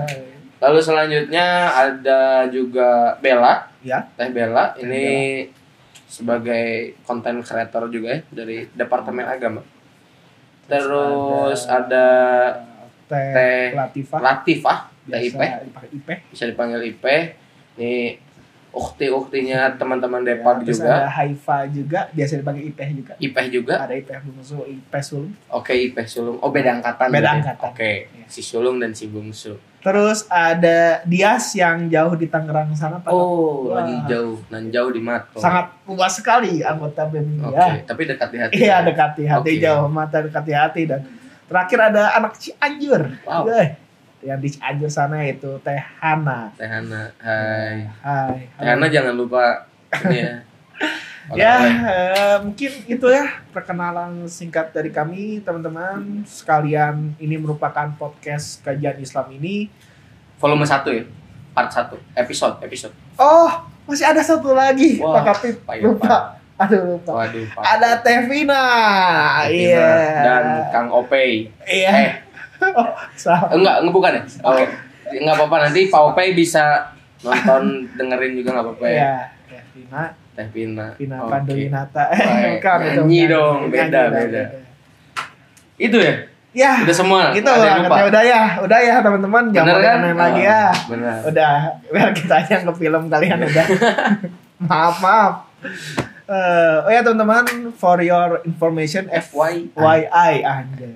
Lalu 0.64 0.80
selanjutnya 0.84 1.72
ada 1.72 2.44
juga 2.52 3.16
Bella, 3.24 3.72
ya. 3.80 4.04
Teh 4.20 4.28
Bella. 4.36 4.76
Ini 4.76 5.48
sebagai 6.04 7.00
content 7.08 7.40
creator 7.40 7.88
juga 7.88 8.20
ya 8.20 8.22
dari 8.28 8.68
Departemen 8.68 9.24
Agama. 9.24 9.64
Terus 10.68 11.64
ada 11.66 12.08
Teh 13.10 13.34
Teh 13.34 13.66
Latifah. 13.74 14.20
Latifah, 14.22 14.78
Teh 15.04 15.34
Biasa 15.34 15.58
Ipe, 15.90 16.14
bisa 16.30 16.44
dipanggil 16.46 16.82
Ipe. 16.86 17.16
Ini 17.76 18.22
ukti-uktinya 18.70 19.60
teman-teman 19.82 20.22
Depag 20.22 20.62
Ya, 20.62 20.64
terus 20.64 20.80
juga. 20.80 20.94
ada 20.96 21.10
Haifa 21.10 21.58
juga, 21.68 22.00
biasa 22.14 22.34
dipakai 22.38 22.64
IP 22.64 22.80
juga. 22.96 23.14
Ipeh 23.18 23.46
juga. 23.50 23.76
Ada 23.82 23.94
IP 23.96 24.10
bungsu, 24.22 24.58
IP 24.64 24.94
sulung. 25.02 25.34
Oke, 25.50 25.74
Ipeh 25.74 26.06
Sulung. 26.06 26.38
Oh, 26.40 26.50
beda 26.50 26.78
angkatan. 26.78 27.10
Beda 27.10 27.30
angkatan. 27.34 27.74
Oke, 27.74 28.06
Iya. 28.08 28.26
si 28.28 28.42
Sulung 28.42 28.78
dan 28.78 28.94
si 28.94 29.10
Bungsu. 29.10 29.58
Terus 29.80 30.28
ada 30.28 31.00
Dias 31.04 31.56
yang 31.56 31.88
jauh 31.88 32.12
di 32.14 32.28
Tangerang 32.28 32.76
sana 32.76 33.00
Pak. 33.00 33.10
Oh, 33.10 33.72
Wah. 33.72 33.80
lagi 33.82 33.96
jauh. 34.06 34.38
Nan 34.50 34.68
jauh 34.70 34.92
di 34.92 35.00
Mato. 35.00 35.40
Sangat 35.40 35.72
luas 35.88 36.14
sekali 36.14 36.60
anggota 36.60 37.08
BEM 37.08 37.40
Oke, 37.42 37.56
ya. 37.56 37.80
tapi 37.88 38.02
dekat 38.04 38.28
di 38.30 38.38
hati. 38.38 38.54
Iya 38.60 38.84
dekati 38.84 39.24
hati 39.24 39.50
Oke. 39.50 39.58
jauh 39.58 39.88
mata 39.88 40.20
dekati 40.20 40.52
hati 40.52 40.82
dan 40.84 41.00
terakhir 41.50 41.80
ada 41.82 42.04
anak 42.16 42.38
Cianjur. 42.38 43.02
Wow. 43.26 43.50
Yang 44.22 44.40
di 44.40 44.50
Cianjur 44.56 44.92
sana 44.94 45.26
itu 45.26 45.58
Teh 45.66 45.82
Hana. 46.00 46.54
Teh 46.54 46.70
Hana. 46.70 47.10
Hai. 47.18 47.90
Hai. 48.06 48.38
Teh 48.54 48.68
Hana 48.70 48.86
jangan 48.88 49.18
lupa 49.18 49.66
ya. 50.08 50.46
Ya, 51.30 51.62
eh, 51.62 52.38
mungkin 52.42 52.72
itu 52.90 53.06
ya 53.06 53.46
perkenalan 53.54 54.26
singkat 54.26 54.74
dari 54.74 54.90
kami 54.90 55.46
teman-teman 55.46 56.26
sekalian. 56.26 57.14
Ini 57.22 57.38
merupakan 57.38 57.86
podcast 58.02 58.66
kajian 58.66 58.98
Islam 58.98 59.30
ini. 59.38 59.70
volume 60.42 60.66
1 60.66 60.90
ya. 60.90 61.06
Part 61.54 61.70
1, 61.70 62.02
episode, 62.18 62.56
episode. 62.66 62.96
Oh, 63.20 63.52
masih 63.86 64.08
ada 64.10 64.26
satu 64.26 64.56
lagi, 64.58 64.98
Wah, 65.04 65.20
Pak 65.20 65.24
Kapit. 65.36 65.56
Lupa. 65.86 66.39
Aduh, 66.60 66.80
lupa. 66.94 67.12
Waduh. 67.18 67.46
Ada 67.56 68.04
Tevina. 68.04 68.64
Iya. 69.48 69.92
dan 70.22 70.46
Kang 70.70 70.90
Opey. 70.90 71.48
Iya. 71.64 71.92
Eh, 71.98 72.12
Oh, 72.60 72.92
salah. 73.16 73.48
enggak, 73.50 73.80
enggak 73.80 73.96
bukan 73.96 74.12
ya? 74.12 74.24
Oh, 74.44 74.52
enggak 75.10 75.32
apa-apa 75.34 75.56
nanti 75.64 75.88
Pak 75.88 76.02
Opey 76.12 76.36
bisa 76.36 76.92
nonton 77.20 77.64
dengerin 77.98 78.36
juga 78.36 78.50
enggak 78.52 78.66
apa-apa 78.68 78.86
ya. 78.86 79.00
Iya, 79.00 79.16
Tevina. 79.48 80.04
Teh 80.30 80.48
Pina. 80.48 80.88
Vina 80.96 81.18
Oke. 81.20 81.32
Panduwinata. 81.32 82.04
Baik. 82.12 82.60
bukan, 82.64 82.80
itu 82.82 83.02
Nyanyi 83.02 83.22
dong, 83.28 83.58
beda, 83.68 84.00
dong, 84.08 84.12
beda. 84.14 84.44
Ya, 85.80 86.12
Ya, 86.50 86.82
udah 86.82 86.96
semua. 86.96 87.30
itu 87.30 87.46
ada 87.46 87.62
lupa. 87.78 87.94
angkatnya 87.94 88.06
udah 88.10 88.24
ya, 88.26 88.42
udah 88.60 88.80
ya 88.82 88.96
teman-teman, 89.00 89.44
jangan 89.52 89.68
Bener 89.70 89.84
kan? 89.86 89.98
lagi 90.18 90.42
ya. 90.42 90.64
Oh, 90.66 90.76
Benar. 90.90 91.18
Udah, 91.24 91.54
biar 91.88 92.10
kita 92.12 92.36
aja 92.36 92.56
ke 92.60 92.72
film 92.74 93.04
kalian 93.06 93.40
udah. 93.40 93.66
maaf, 94.60 94.96
maaf. 94.98 95.34
Eh, 96.30 96.78
oh 96.86 96.92
ya 96.92 97.02
teman-teman, 97.02 97.74
for 97.74 97.98
your 98.00 98.46
information 98.46 99.10
FYI. 99.10 99.74
FYI 99.74 100.34
anjay. 100.46 100.94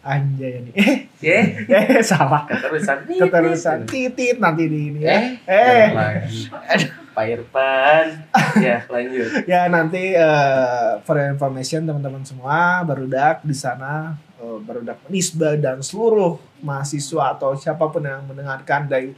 Anjay 0.00 0.52
ini. 0.60 0.72
Ya, 1.20 1.40
Eh, 1.64 2.00
salah. 2.00 2.44
keterusan. 2.44 3.04
Keterusan 3.04 3.78
titit 3.84 4.36
nanti 4.36 4.64
di 4.64 4.80
ini 4.88 5.00
ya. 5.00 5.12
Eh, 5.12 5.28
Eh. 5.44 5.88
Pak 7.14 7.24
Irfan. 7.26 8.06
ya, 8.58 8.84
lanjut. 8.84 9.28
Ya 9.52 9.68
nanti 9.68 10.12
eh, 10.12 10.90
for 11.04 11.14
your 11.14 11.28
information 11.30 11.84
teman-teman 11.84 12.24
semua 12.24 12.80
barudak 12.80 13.40
di 13.40 13.52
sana 13.52 14.16
eh, 14.36 14.58
barudak 14.58 15.04
Nisba 15.08 15.56
dan 15.56 15.80
seluruh 15.80 16.36
mahasiswa 16.58 17.32
atau 17.32 17.52
siapa 17.54 17.86
pun 17.86 18.02
yang 18.02 18.24
mendengarkan 18.24 18.88
dari 18.88 19.12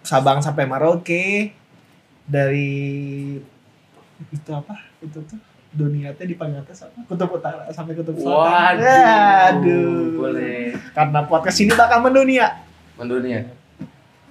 Sabang 0.00 0.38
sampai 0.38 0.64
Merauke 0.64 1.50
dari 2.24 2.68
itu 4.26 4.50
apa 4.50 4.74
itu 4.98 5.18
tuh 5.22 5.38
dunia 5.68 6.08
teh 6.10 6.24
dipanggil 6.24 6.58
atas 6.58 6.82
apa 6.82 7.04
kutub 7.04 7.30
utara 7.32 7.68
sampai 7.68 7.92
kutub 7.92 8.16
selatan 8.16 8.80
Waduh. 8.80 8.80
Ya, 8.80 9.16
aduh 9.50 10.00
Boleh. 10.16 10.72
karena 10.90 11.20
podcast 11.22 11.58
ini 11.58 11.72
bakal 11.72 12.00
mendunia 12.00 12.64
Mendunia. 12.96 13.44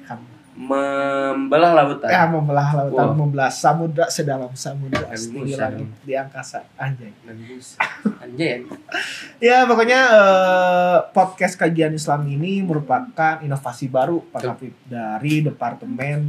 Kan. 0.01 0.17
Membelah 0.55 1.71
lautan. 1.75 2.09
ya 2.09 2.25
membelah 2.25 2.69
lautan 2.73 3.07
Wow. 3.07 3.13
membelah 3.13 3.51
samudra 3.51 4.07
sedalam 4.07 4.49
samudra 4.53 5.05
Musa 5.11 5.69
langit 5.69 5.85
di 6.01 6.13
angkasa 6.13 6.65
anjay. 6.75 7.13
Anjay. 8.17 8.65
Ya 9.37 9.67
pokoknya 9.67 9.99
eh, 10.09 10.97
podcast 11.11 11.53
kajian 11.55 11.91
Islam 11.91 12.25
ini 12.25 12.63
merupakan 12.63 13.37
inovasi 13.37 13.85
baru 13.85 14.23
Pak 14.25 14.57
dari 14.87 15.43
Departemen 15.43 16.23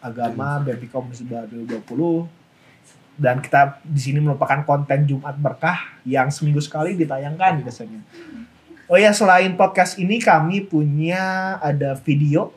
Agama 0.00 0.58
BPKOM 0.58 1.12
2020 1.14 1.78
dan 3.18 3.42
kita 3.42 3.82
di 3.82 3.98
sini 3.98 4.22
merupakan 4.22 4.62
konten 4.62 5.04
Jumat 5.04 5.34
berkah 5.36 5.98
yang 6.06 6.30
seminggu 6.30 6.62
sekali 6.62 6.94
ditayangkan 6.94 7.60
biasanya. 7.66 8.00
Oh 8.88 8.96
ya 8.96 9.12
selain 9.12 9.52
podcast 9.58 9.98
ini 9.98 10.22
kami 10.22 10.64
punya 10.64 11.58
ada 11.60 11.92
video 11.98 12.54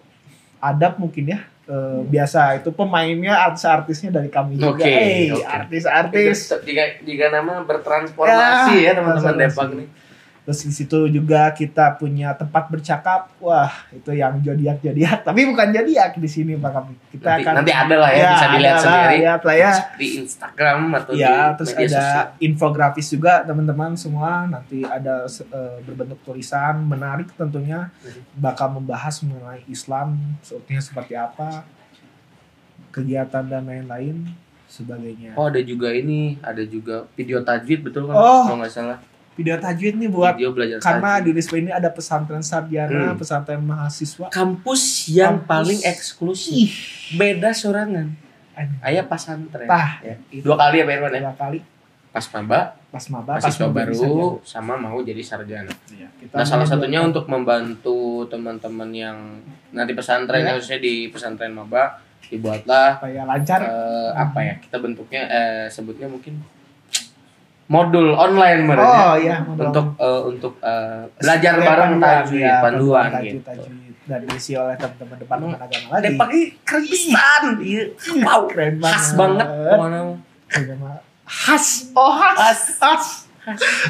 adab 0.61 0.95
mungkin 1.01 1.35
ya 1.35 1.41
Eh, 1.71 2.01
biasa 2.03 2.59
itu 2.59 2.67
pemainnya 2.75 3.31
artis-artisnya 3.47 4.11
dari 4.11 4.27
kami 4.27 4.59
juga. 4.59 4.81
Oke, 4.81 4.91
Eh, 4.91 5.31
oke. 5.31 5.45
artis-artis. 5.47 6.51
Jika, 6.67 6.83
jika 6.99 7.25
nama 7.31 7.63
bertransformasi 7.63 8.75
Ya, 8.81 8.91
ya, 8.91 8.99
teman-teman. 8.99 9.35
Depok 9.39 9.69
nih. 9.79 9.87
Terus 10.41 10.65
di 10.65 10.73
situ 10.73 10.97
juga 11.05 11.53
kita 11.53 12.01
punya 12.01 12.33
tempat 12.33 12.65
bercakap. 12.65 13.29
Wah, 13.37 13.69
itu 13.93 14.09
yang 14.09 14.41
zodiak 14.41 14.81
zodiak. 14.81 15.21
Tapi 15.29 15.45
bukan 15.45 15.69
zodiak 15.69 16.17
di 16.17 16.25
sini 16.25 16.57
Pak 16.57 16.71
Kami. 16.73 16.93
Kita 17.13 17.27
Nanti, 17.29 17.41
akan 17.45 17.53
nanti 17.61 17.73
ada 17.77 17.95
lah 18.01 18.09
ya, 18.11 18.25
bisa 18.25 18.45
ada 18.49 18.53
dilihat 18.57 18.73
lah, 18.73 18.81
sendiri 18.81 19.15
lihat 19.21 19.41
lah 19.45 19.55
ya. 19.55 19.71
di 20.01 20.07
Instagram 20.17 20.79
atau 20.97 21.11
Ya, 21.13 21.29
di 21.29 21.61
terus 21.61 21.71
media 21.71 21.85
ada 21.85 22.01
sosial. 22.01 22.25
infografis 22.41 23.07
juga 23.07 23.33
teman-teman 23.45 23.91
semua. 23.93 24.31
Nanti 24.49 24.81
ada 24.81 25.15
eh, 25.29 25.77
berbentuk 25.85 26.19
tulisan 26.25 26.73
menarik 26.81 27.29
tentunya 27.37 27.93
bakal 28.33 28.73
membahas 28.73 29.21
mengenai 29.21 29.61
Islam 29.69 30.17
sepertinya 30.41 30.81
seperti 30.81 31.13
apa, 31.13 31.61
kegiatan 32.89 33.45
dan 33.45 33.61
lain-lain 33.61 34.25
sebagainya. 34.65 35.37
Oh 35.37 35.47
ada 35.47 35.61
juga 35.61 35.91
ini, 35.93 36.41
ada 36.41 36.63
juga 36.63 37.05
video 37.13 37.43
tajwid 37.43 37.85
betul 37.85 38.09
kan? 38.09 38.15
Oh. 38.17 38.43
Kalau 38.49 38.57
nggak 38.57 38.73
salah. 38.73 38.99
Video 39.31 39.55
tajwid 39.55 39.95
nih 39.95 40.07
buat 40.07 40.35
video 40.35 40.51
belajar 40.51 40.77
karena 40.77 41.17
tajwid. 41.17 41.23
di 41.23 41.31
Rispa 41.33 41.55
ini 41.55 41.71
ada 41.71 41.87
pesantren 41.87 42.43
sarjana, 42.43 42.91
Hmm. 43.07 43.17
pesantren 43.17 43.59
mahasiswa. 43.59 44.27
kampus 44.27 45.07
yang 45.07 45.39
Kampus. 45.39 45.47
paling 45.47 45.79
eksklusif, 45.83 46.51
Ih, 46.53 46.73
beda 47.15 47.49
sorangan. 47.51 48.11
Ayah 48.79 49.01
pasantren. 49.03 49.65
Tah. 49.65 50.03
Ya. 50.03 50.19
Dua 50.37 50.53
kali 50.53 50.77
ya 50.77 50.85
Pak 50.85 50.93
Irwan 50.93 51.11
ya. 51.11 51.21
dua 51.23 51.35
kali 51.35 51.59
Pas 52.11 52.27
maba, 52.29 52.75
pas 52.91 53.05
maba 53.07 53.39
pas 53.39 53.47
jadi 53.47 53.71
baru, 53.71 54.43
sama 54.43 54.75
mau 54.75 54.99
jadi 54.99 55.23
sarjana. 55.23 55.71
Iya, 55.87 56.11
kita 56.19 56.35
Nah 56.35 56.43
salah 56.43 56.67
satunya 56.67 56.99
menyediakan- 56.99 57.07
untuk 57.07 57.25
membantu 57.25 57.97
teman-teman 58.27 58.89
yang 58.91 59.17
nanti 59.71 59.95
pesantren, 59.95 60.43
Ya. 60.43 60.51
khususnya 60.51 60.83
di 60.83 61.07
pesantren 61.07 61.55
maba, 61.55 62.03
dibuatlah 62.21 62.99
supaya 62.99 63.23
lancar 63.23 63.63
eh, 63.63 64.11
apa 64.13 64.39
ya 64.41 64.55
kita 64.59 64.75
bentuknya 64.77 65.23
eh, 65.23 65.65
sebutnya 65.67 66.05
mungkin 66.05 66.35
modul 67.67 68.13
online 68.13 68.61
oh 68.63 68.67
mereka 68.67 69.05
iya 69.19 69.37
modal. 69.43 69.65
untuk 69.69 69.85
eh, 69.97 70.21
untuk 70.25 70.53
eh, 70.59 71.01
belajar 71.19 71.53
bareng 71.57 71.91
panduan, 71.93 72.15
tajwid 72.23 72.41
ya, 72.41 72.55
panduan 72.59 73.07
tajwid, 73.11 73.33
gitu. 73.33 73.39
tajwid. 73.45 73.93
dan 74.01 74.19
diisi 74.25 74.51
oleh 74.57 74.75
teman-teman 74.75 75.17
departemen 75.19 75.55
agama 75.55 75.87
lagi 75.93 76.03
Depak 76.09 76.27
ini 76.33 76.43
keren 76.65 76.83
pisan. 76.89 77.43
Iya. 77.61 77.83
Wow. 78.25 78.41
keren 78.49 78.73
Khas 78.81 79.07
banget. 79.13 79.47
banget. 79.47 79.77
Pokoknya. 79.77 80.01
Agama 80.51 80.89
khas 81.23 81.67
oh 81.95 82.11
khas 82.19 82.61
khas, 82.75 83.05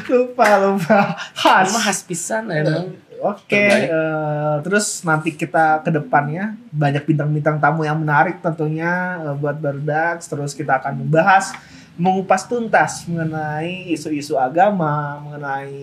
lupa 0.06 0.46
lupa 0.62 0.98
Khas. 1.34 1.66
khas 1.66 1.82
khas 1.82 1.98
pisan 2.06 2.46
emang. 2.48 2.94
Oke, 3.22 3.54
Terbaik. 3.54 3.86
eh, 3.86 4.54
terus 4.66 5.06
nanti 5.06 5.30
kita 5.30 5.78
ke 5.86 5.94
depannya 5.94 6.58
banyak 6.74 7.06
bintang-bintang 7.06 7.62
tamu 7.62 7.86
yang 7.86 7.94
menarik 7.94 8.42
tentunya 8.42 8.90
eh, 9.22 9.34
buat 9.38 9.62
Berdax. 9.62 10.26
Terus 10.26 10.58
kita 10.58 10.82
akan 10.82 11.06
membahas, 11.06 11.54
mengupas 12.00 12.48
tuntas 12.48 13.04
mengenai 13.04 13.92
isu-isu 13.92 14.40
agama, 14.40 15.20
mengenai 15.20 15.76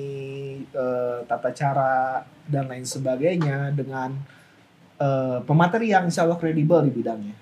eh, 0.65 1.17
tata 1.29 1.53
cara 1.53 2.25
dan 2.49 2.65
lain 2.65 2.85
sebagainya 2.85 3.69
dengan 3.73 4.17
eh, 4.97 5.37
pemateri 5.45 5.93
yang 5.93 6.09
insya 6.09 6.25
Allah 6.25 6.39
kredibel 6.41 6.81
di 6.85 6.91
bidangnya. 6.93 7.35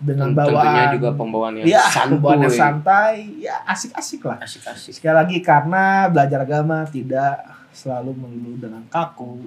Dengan 0.00 0.32
Tentunya 0.32 0.48
bawaan 0.48 0.96
juga 0.96 1.10
pembawaan 1.12 1.54
yang 1.60 1.66
ya, 1.76 1.84
santuy. 1.92 2.16
pembawaan 2.16 2.40
yang 2.48 2.56
santai, 2.56 3.16
ya 3.36 3.60
asik-asik 3.68 4.24
lah. 4.24 4.40
Asik-asik. 4.40 4.96
Sekali 4.96 5.12
lagi 5.12 5.36
karena 5.44 6.08
belajar 6.08 6.40
agama 6.40 6.88
tidak 6.88 7.44
selalu 7.76 8.16
melulu 8.16 8.56
dengan 8.56 8.80
kaku, 8.88 9.44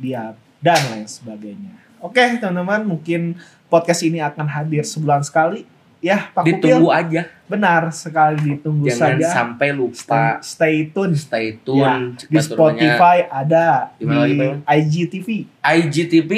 diam 0.00 0.32
dan 0.64 0.80
lain 0.88 1.04
sebagainya. 1.04 1.76
Oke 2.00 2.40
teman-teman, 2.40 2.80
mungkin 2.88 3.36
podcast 3.68 4.00
ini 4.08 4.24
akan 4.24 4.48
hadir 4.48 4.88
sebulan 4.88 5.20
sekali. 5.20 5.68
Ya 6.04 6.28
Pak 6.28 6.44
Ditunggu 6.44 6.84
Kupil, 6.84 7.00
aja. 7.00 7.22
benar 7.48 7.88
sekali 7.88 8.36
ditunggu 8.36 8.84
Jangan 8.84 9.16
saja. 9.16 9.28
sampai 9.32 9.68
Stay, 9.68 9.78
lupa. 9.80 10.20
stay 10.44 10.74
tune. 10.92 11.14
Stay 11.16 11.46
tune. 11.64 11.80
Ya, 11.80 11.96
di. 12.28 12.44
Spotify 12.44 13.16
ada, 13.24 13.96
Di? 13.96 14.60
IGTV, 14.68 15.28
IGTV, 15.56 16.30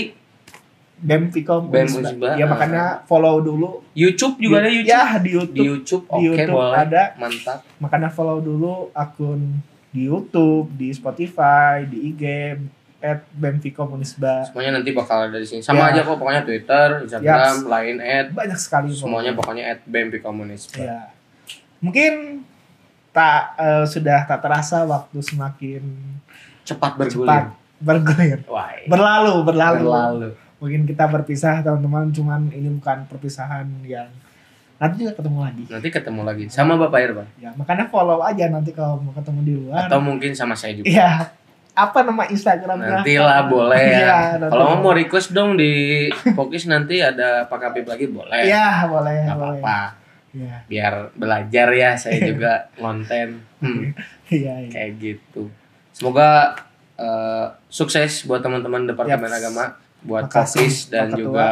BEM 0.97 1.23
Vicom 1.29 1.67
BEM 1.67 1.83
Unisba. 1.93 2.39
Ya 2.39 2.47
makanya 2.47 2.85
follow 3.05 3.43
dulu. 3.43 3.83
YouTube 3.93 4.39
juga 4.39 4.63
ada 4.63 4.71
YouTube. 4.71 4.87
Ya 4.89 5.03
di 5.13 5.19
Di 5.21 5.31
YouTube. 5.35 5.67
YouTube, 5.67 6.05
Di 6.07 6.15
oke 6.15 6.23
YouTube 6.31 6.55
boleh. 6.57 6.79
ada. 6.79 7.03
Mantap. 7.17 7.59
makanya 7.77 8.09
follow 8.09 8.39
dulu 8.39 8.75
akun 8.95 9.41
di 9.91 10.07
YouTube, 10.07 10.71
di 10.73 10.89
Spotify, 10.91 11.83
di 11.85 12.15
IG 12.15 12.23
at 13.07 13.21
Bemvicom 13.31 13.87
Unisba. 13.93 14.43
Semuanya 14.45 14.77
nanti 14.77 14.91
bakal 14.91 15.27
ada 15.27 15.37
di 15.37 15.45
sini. 15.45 15.61
Sama 15.61 15.87
Ya. 15.87 15.87
aja 15.93 16.01
kok 16.03 16.17
pokoknya 16.17 16.43
Twitter, 16.43 16.89
Instagram, 17.01 17.55
Line 17.65 17.99
ad, 17.99 18.27
Banyak 18.33 18.59
sekali 18.59 18.91
semuanya 18.91 19.31
pokoknya. 19.31 19.63
pokoknya 19.63 19.65
at 19.73 19.81
BMP 19.85 20.15
Komunis. 20.19 20.67
Ya. 20.73 21.15
Mungkin 21.79 22.43
tak 23.11 23.57
eh, 23.57 23.85
sudah 23.85 24.25
tak 24.25 24.41
terasa 24.41 24.83
waktu 24.83 25.19
semakin 25.19 25.83
Cepat 26.63 26.97
bergulir. 26.97 27.31
cepat 27.31 27.45
bergulir. 27.79 28.39
Wah. 28.47 28.69
Berlalu, 28.85 29.35
berlalu. 29.43 29.87
Berlalu. 29.87 30.31
Mungkin 30.57 30.81
kita 30.85 31.05
berpisah 31.07 31.61
teman-teman, 31.61 32.09
cuman 32.11 32.49
ini 32.51 32.73
bukan 32.73 33.05
perpisahan 33.05 33.69
yang 33.83 34.09
nanti 34.77 34.95
juga 34.99 35.13
ketemu 35.15 35.39
lagi. 35.39 35.65
Nanti 35.67 35.89
ketemu 35.91 36.21
lagi 36.23 36.45
sama 36.49 36.77
Bapak 36.77 37.01
Irfan 37.03 37.29
Ya, 37.37 37.49
makanya 37.53 37.85
follow 37.87 38.21
aja 38.21 38.49
nanti 38.49 38.73
kalau 38.73 38.97
mau 38.99 39.13
ketemu 39.13 39.41
di 39.43 39.55
luar. 39.55 39.85
atau 39.87 40.01
mungkin 40.01 40.33
sama 40.33 40.53
saya 40.53 40.73
juga. 40.75 40.89
Iya. 40.89 41.33
Apa 41.77 42.01
nama 42.01 42.25
Instagramnya? 42.25 43.05
Nantilah 43.05 43.41
boleh 43.53 43.85
Iya, 43.93 44.01
ya. 44.01 44.19
nanti 44.39 44.49
Kalau 44.49 44.81
mau 44.81 44.91
request 44.91 45.31
dong 45.31 45.55
di 45.55 46.09
Pokis 46.33 46.65
nanti 46.65 46.99
ada 46.99 47.45
Pak 47.45 47.59
Kapib 47.61 47.85
lagi 47.85 48.09
boleh. 48.09 48.43
Iya, 48.43 48.89
boleh, 48.89 49.17
Gak 49.23 49.37
boleh. 49.37 49.61
apa-apa. 49.61 49.79
Iya. 50.33 50.57
Biar 50.67 50.95
belajar 51.13 51.69
ya 51.71 51.91
saya 51.95 52.17
juga 52.33 52.73
konten. 52.75 53.45
Hmm, 53.61 53.93
Iya, 54.27 54.55
iya. 54.59 54.71
kayak 54.73 54.93
gitu. 54.97 55.53
Semoga 55.93 56.57
eh, 56.97 57.47
sukses 57.69 58.25
buat 58.25 58.41
teman-teman 58.41 58.89
Departemen 58.89 59.29
Yaps. 59.29 59.39
Agama, 59.39 59.65
buat 60.01 60.25
Makasih, 60.27 60.65
Pokis 60.65 60.77
dan 60.89 61.13
juga 61.13 61.51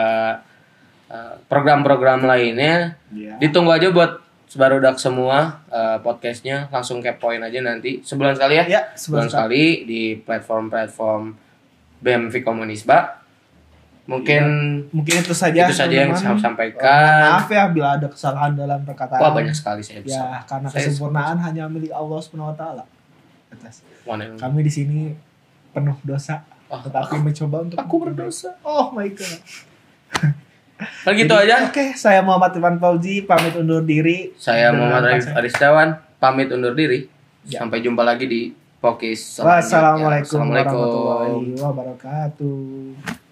eh, 1.07 1.35
program-program 1.45 2.25
lainnya. 2.25 2.97
Iya. 3.13 3.37
Ditunggu 3.37 3.71
aja 3.71 3.93
buat 3.93 4.24
sebarudak 4.55 4.95
semua 4.97 5.67
eh, 5.67 5.99
podcastnya 5.99 6.71
langsung 6.71 7.03
kepoin 7.03 7.43
aja 7.43 7.59
nanti 7.59 7.99
sebulan 8.01 8.33
sekali 8.33 8.55
ya 8.55 8.65
Ya, 8.69 8.81
sebulan 8.95 9.27
sebulan 9.27 9.51
sekali. 9.51 9.65
di 9.83 10.03
platform-platform 10.17 11.23
BMV 11.99 12.35
Komunisba 12.41 13.19
mungkin 14.05 14.45
Mungkin 14.91 15.15
itu 15.19 15.33
saja. 15.33 15.65
itu 15.65 15.75
saja 15.75 16.07
yang 16.07 16.13
saya 16.13 16.37
sampaikan 16.37 17.35
Maaf 17.35 17.49
ya 17.49 17.67
bila 17.67 17.97
ada 17.97 18.07
kesalahan 18.07 18.55
dalam 18.55 18.85
perkataan. 18.85 19.19
wah 19.19 19.33
banyak 19.33 19.51
sekali 19.51 19.81
saya 19.81 19.99
bisa 19.99 20.21
Ya, 20.21 20.39
karena 20.45 20.69
Saya- 20.69 20.87
kesempurnaan 20.87 21.41
hanya 21.41 21.65
milik 21.67 21.91
Allah 21.91 22.21
Subhanahu 22.21 22.53
wa 22.53 22.57
taala. 22.57 22.85
Atas. 23.51 23.81
Yang- 24.05 24.37
Kami 24.37 24.61
di 24.61 24.69
sini 24.69 24.99
penuh 25.73 25.97
dosa, 26.03 26.45
Oh, 26.67 26.79
tetapi 26.79 27.17
mencoba 27.19 27.57
untuk 27.61 27.75
aku 27.77 27.97
berdosa 27.99 28.55
Oh 28.63 28.93
my 28.93 29.09
god. 29.09 29.41
Kan 30.79 31.15
gitu 31.15 31.35
aja. 31.35 31.71
Oke, 31.71 31.71
okay, 31.71 31.89
saya 31.95 32.19
Muhammad 32.21 32.51
Irfan 32.59 32.83
Fauzi 32.83 33.23
pamit 33.23 33.55
undur 33.55 33.83
diri. 33.87 34.35
Saya 34.35 34.75
Muhammad 34.75 35.15
Arif 35.15 35.31
Aristawan 35.31 36.03
pamit 36.19 36.51
undur 36.51 36.75
diri. 36.75 37.07
Ya. 37.47 37.63
Sampai 37.63 37.85
jumpa 37.85 38.03
lagi 38.03 38.27
di 38.27 38.51
Pokis. 38.83 39.39
Wassalamualaikum 39.39 40.45
warahmatullahi 40.45 41.55
wabarakatuh. 41.57 43.23